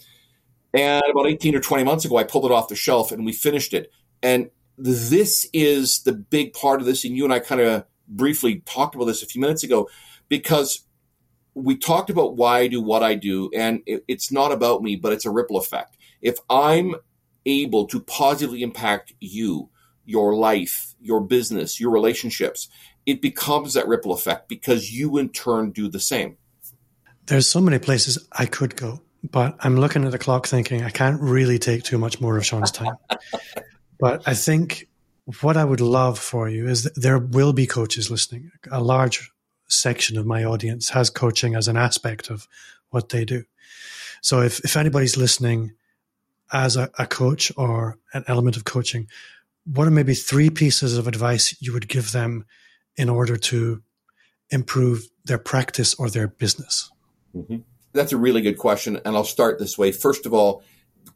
[0.76, 3.32] And about 18 or 20 months ago i pulled it off the shelf and we
[3.32, 3.92] finished it.
[4.22, 8.62] And this is the big part of this, and you and I kind of briefly
[8.66, 9.90] talked about this a few minutes ago,
[10.30, 10.86] because
[11.54, 14.96] we talked about why I do what I do, and it, it's not about me,
[14.96, 15.98] but it's a ripple effect.
[16.22, 16.96] If I'm
[17.46, 19.70] able to positively impact you,
[20.06, 22.70] your life, your business, your relationships,
[23.06, 26.38] it becomes that ripple effect because you in turn do the same.
[27.26, 30.90] There's so many places I could go, but I'm looking at the clock thinking I
[30.90, 32.96] can't really take too much more of Shawn's time.
[34.04, 34.90] But I think
[35.44, 38.52] what I would love for you is that there will be coaches listening.
[38.70, 39.32] A large
[39.70, 42.46] section of my audience has coaching as an aspect of
[42.90, 43.46] what they do.
[44.22, 45.72] So if, if anybody's listening
[46.52, 49.08] as a, a coach or an element of coaching,
[49.64, 52.44] what are maybe three pieces of advice you would give them
[52.98, 53.82] in order to
[54.50, 56.92] improve their practice or their business?
[57.34, 57.60] Mm-hmm.
[57.94, 59.00] That's a really good question.
[59.06, 59.94] And I'll start this way.
[59.94, 60.62] First of all,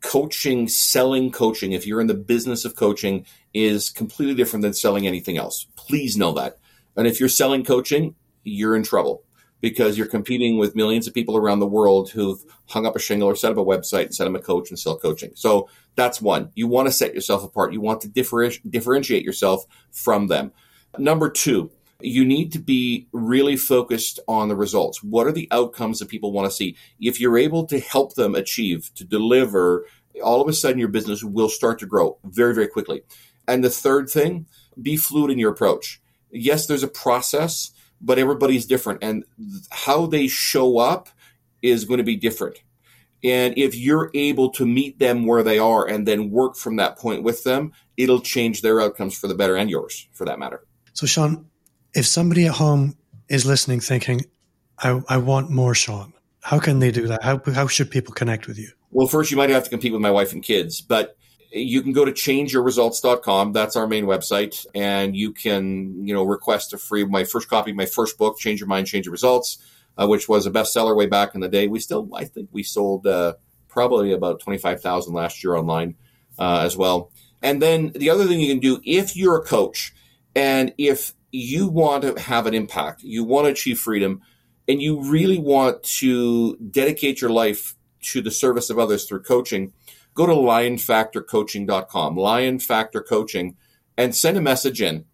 [0.01, 5.07] coaching, selling coaching, if you're in the business of coaching, is completely different than selling
[5.07, 5.67] anything else.
[5.75, 6.57] Please know that.
[6.95, 9.23] And if you're selling coaching, you're in trouble
[9.59, 13.27] because you're competing with millions of people around the world who've hung up a shingle
[13.27, 15.31] or set up a website and set them a coach and sell coaching.
[15.33, 16.51] So that's one.
[16.53, 17.73] You want to set yourself apart.
[17.73, 20.51] You want to differentiate yourself from them.
[20.97, 21.71] Number two,
[22.01, 25.03] you need to be really focused on the results.
[25.03, 26.75] What are the outcomes that people want to see?
[26.99, 29.85] If you're able to help them achieve, to deliver,
[30.23, 33.03] all of a sudden your business will start to grow very, very quickly.
[33.47, 34.45] And the third thing,
[34.79, 36.01] be fluid in your approach.
[36.29, 39.23] Yes, there's a process, but everybody's different and
[39.71, 41.09] how they show up
[41.61, 42.61] is going to be different.
[43.23, 46.99] And if you're able to meet them where they are and then work from that
[46.99, 50.63] point with them, it'll change their outcomes for the better and yours for that matter.
[50.93, 51.47] So, Shawn,
[51.97, 52.95] if somebody at home
[53.27, 54.21] is listening thinking,
[54.77, 57.23] I, I want more Shawn, how can they do that?
[57.23, 58.69] How, how should people connect with you?
[58.91, 61.17] Well, first, you might have to compete with my wife and kids, but
[61.51, 63.51] you can go to changeyourresults.com.
[63.51, 64.63] That's our main website.
[64.75, 68.59] And you can, you know, request a free, my first copy, my first book, Change
[68.59, 69.57] Your Mind, Change Your Results,
[69.97, 71.67] uh, which was a bestseller way back in the day.
[71.67, 73.33] We still, I think we sold uh,
[73.67, 75.95] probably about 25,000 last year online
[76.37, 77.11] uh, as well.
[77.41, 79.93] And then the other thing you can do, if you're a coach
[80.35, 84.21] and if you want to have an impact, you want to achieve freedom,
[84.67, 89.73] and you really want to dedicate your life to the service of others through coaching,
[90.13, 93.55] go to lionfactorcoaching.com, Lion Factor Coaching,
[93.97, 95.05] and send a message in.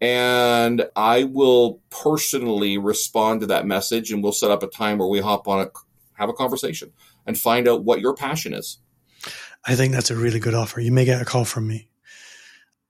[0.00, 5.08] And I will personally respond to that message and we'll set up a time where
[5.08, 5.70] we hop on a
[6.14, 6.92] have a conversation
[7.26, 8.78] and find out what your passion is.
[9.64, 10.80] I think that's a really good offer.
[10.80, 11.88] You may get a call from me.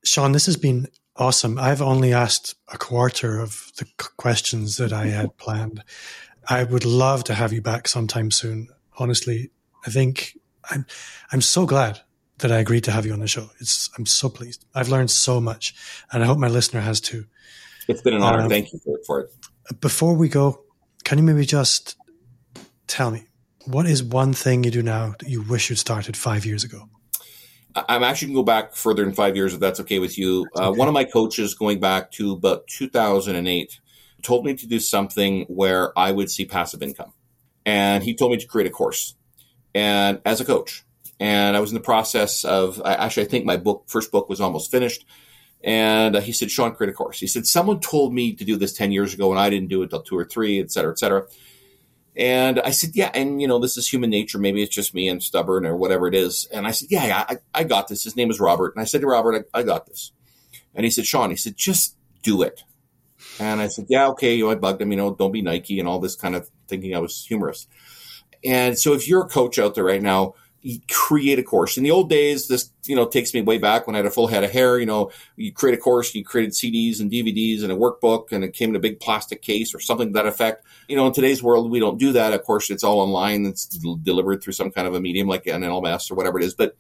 [0.05, 1.59] Shawn, this has been awesome.
[1.59, 3.87] I've only asked a quarter of the
[4.17, 5.83] questions that I had planned.
[6.49, 8.69] I would love to have you back sometime soon.
[8.99, 9.51] Honestly,
[9.87, 10.39] I think
[10.71, 10.87] I'm
[11.33, 12.01] I'm so glad
[12.39, 13.51] that I agreed to have you on the show.
[13.61, 14.65] It's I'm so pleased.
[14.75, 15.75] I've learned so much,
[16.13, 17.27] and I hope my listener has too.
[17.89, 18.43] It's been an honor.
[18.43, 19.81] Um, Thank you for, for it.
[19.81, 20.65] Before we go,
[21.05, 21.97] can you maybe just
[22.87, 23.27] tell me
[23.67, 26.89] what is one thing you do now that you wish you'd started five years ago?
[27.75, 30.47] I'm actually going to go back further than five years, if that's okay with you.
[30.55, 33.81] Uh, one of my coaches, going back to about 2008,
[34.23, 37.13] told me to do something where I would see passive income.
[37.65, 39.15] And he told me to create a course
[39.75, 40.85] and as a coach.
[41.21, 44.41] And I was in the process of, actually, I think my book, first book was
[44.41, 45.05] almost finished.
[45.63, 47.21] And uh, he said, Shawn, create a course.
[47.21, 49.83] He said, someone told me to do this 10 years ago and I didn't do
[49.83, 51.27] it until two or three, et cetera, et cetera.
[52.21, 54.37] And I said, yeah, and you know, this is human nature.
[54.37, 56.47] Maybe it's just me and stubborn or whatever it is.
[56.53, 58.05] And I said, yeah, I, I got this.
[58.05, 58.75] His name is Robert.
[58.75, 60.13] And I said to Robert, I, I, got this.
[60.75, 62.63] And he said, Shawn, he said, just do it.
[63.39, 64.35] And I said, yeah, okay.
[64.35, 66.51] You know, I bugged him, you know, don't be Nike and all this kind of
[66.69, 67.67] thinking I was humorous.
[68.45, 70.35] And so if you're a coach out there right now,
[70.89, 71.77] create a course.
[71.77, 74.11] In the old days, this, you know, takes me way back when I had a
[74.11, 77.63] full head of hair, you know, you create a course, you created CDs and DVDs
[77.63, 80.27] and a workbook and it came in a big plastic case or something to that
[80.27, 80.65] effect.
[80.89, 82.33] You know, in today's world, we don't do that.
[82.33, 83.47] Of course, it's all online.
[83.47, 86.55] It's delivered through some kind of a medium like an LMS or whatever it is,
[86.55, 86.77] but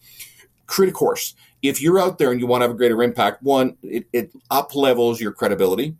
[0.66, 1.34] create a course.
[1.62, 4.32] If you're out there and you want to have a greater impact, one, it, it
[4.50, 5.96] up levels your credibility.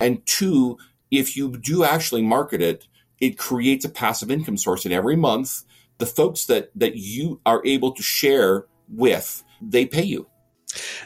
[0.00, 0.78] And two,
[1.10, 2.86] if you do actually market it,
[3.20, 4.84] it creates a passive income source.
[4.84, 5.62] And every month,
[6.02, 10.26] the folks that, that you are able to share with, they pay you.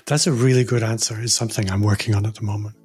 [0.06, 1.20] That's a really good answer.
[1.20, 2.76] It's something I'm working on at the moment.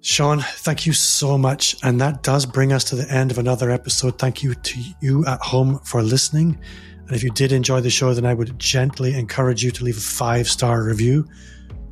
[0.00, 1.76] Shawn, thank you so much.
[1.82, 4.18] And that does bring us to the end of another episode.
[4.18, 6.58] Thank you to you at home for listening.
[7.06, 9.98] And if you did enjoy the show, then I would gently encourage you to leave
[9.98, 11.28] a five star review.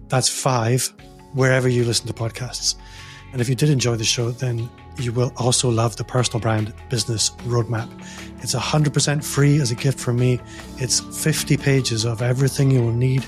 [0.09, 0.91] That's five
[1.35, 2.75] wherever you listen to podcasts.
[3.33, 4.71] And if you did enjoy the show, then
[5.01, 7.89] you will also love the personal brand business roadmap.
[8.43, 10.41] It's 100% free as a gift from me.
[10.79, 13.25] It's 50 pages of everything you will need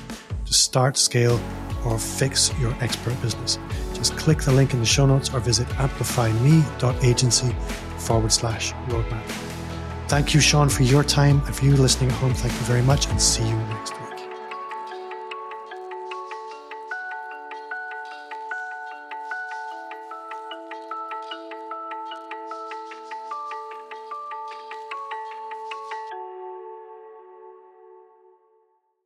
[0.47, 1.41] to start, scale,
[1.85, 3.59] or fix your expert business.
[3.95, 7.55] Just click the link in the show notes or visit amplifyme.agency
[7.99, 9.25] forward slash roadmap.
[10.09, 12.35] Thank you, Shawn, for your time and for you listening at home.
[12.35, 13.57] Thank you very much and see you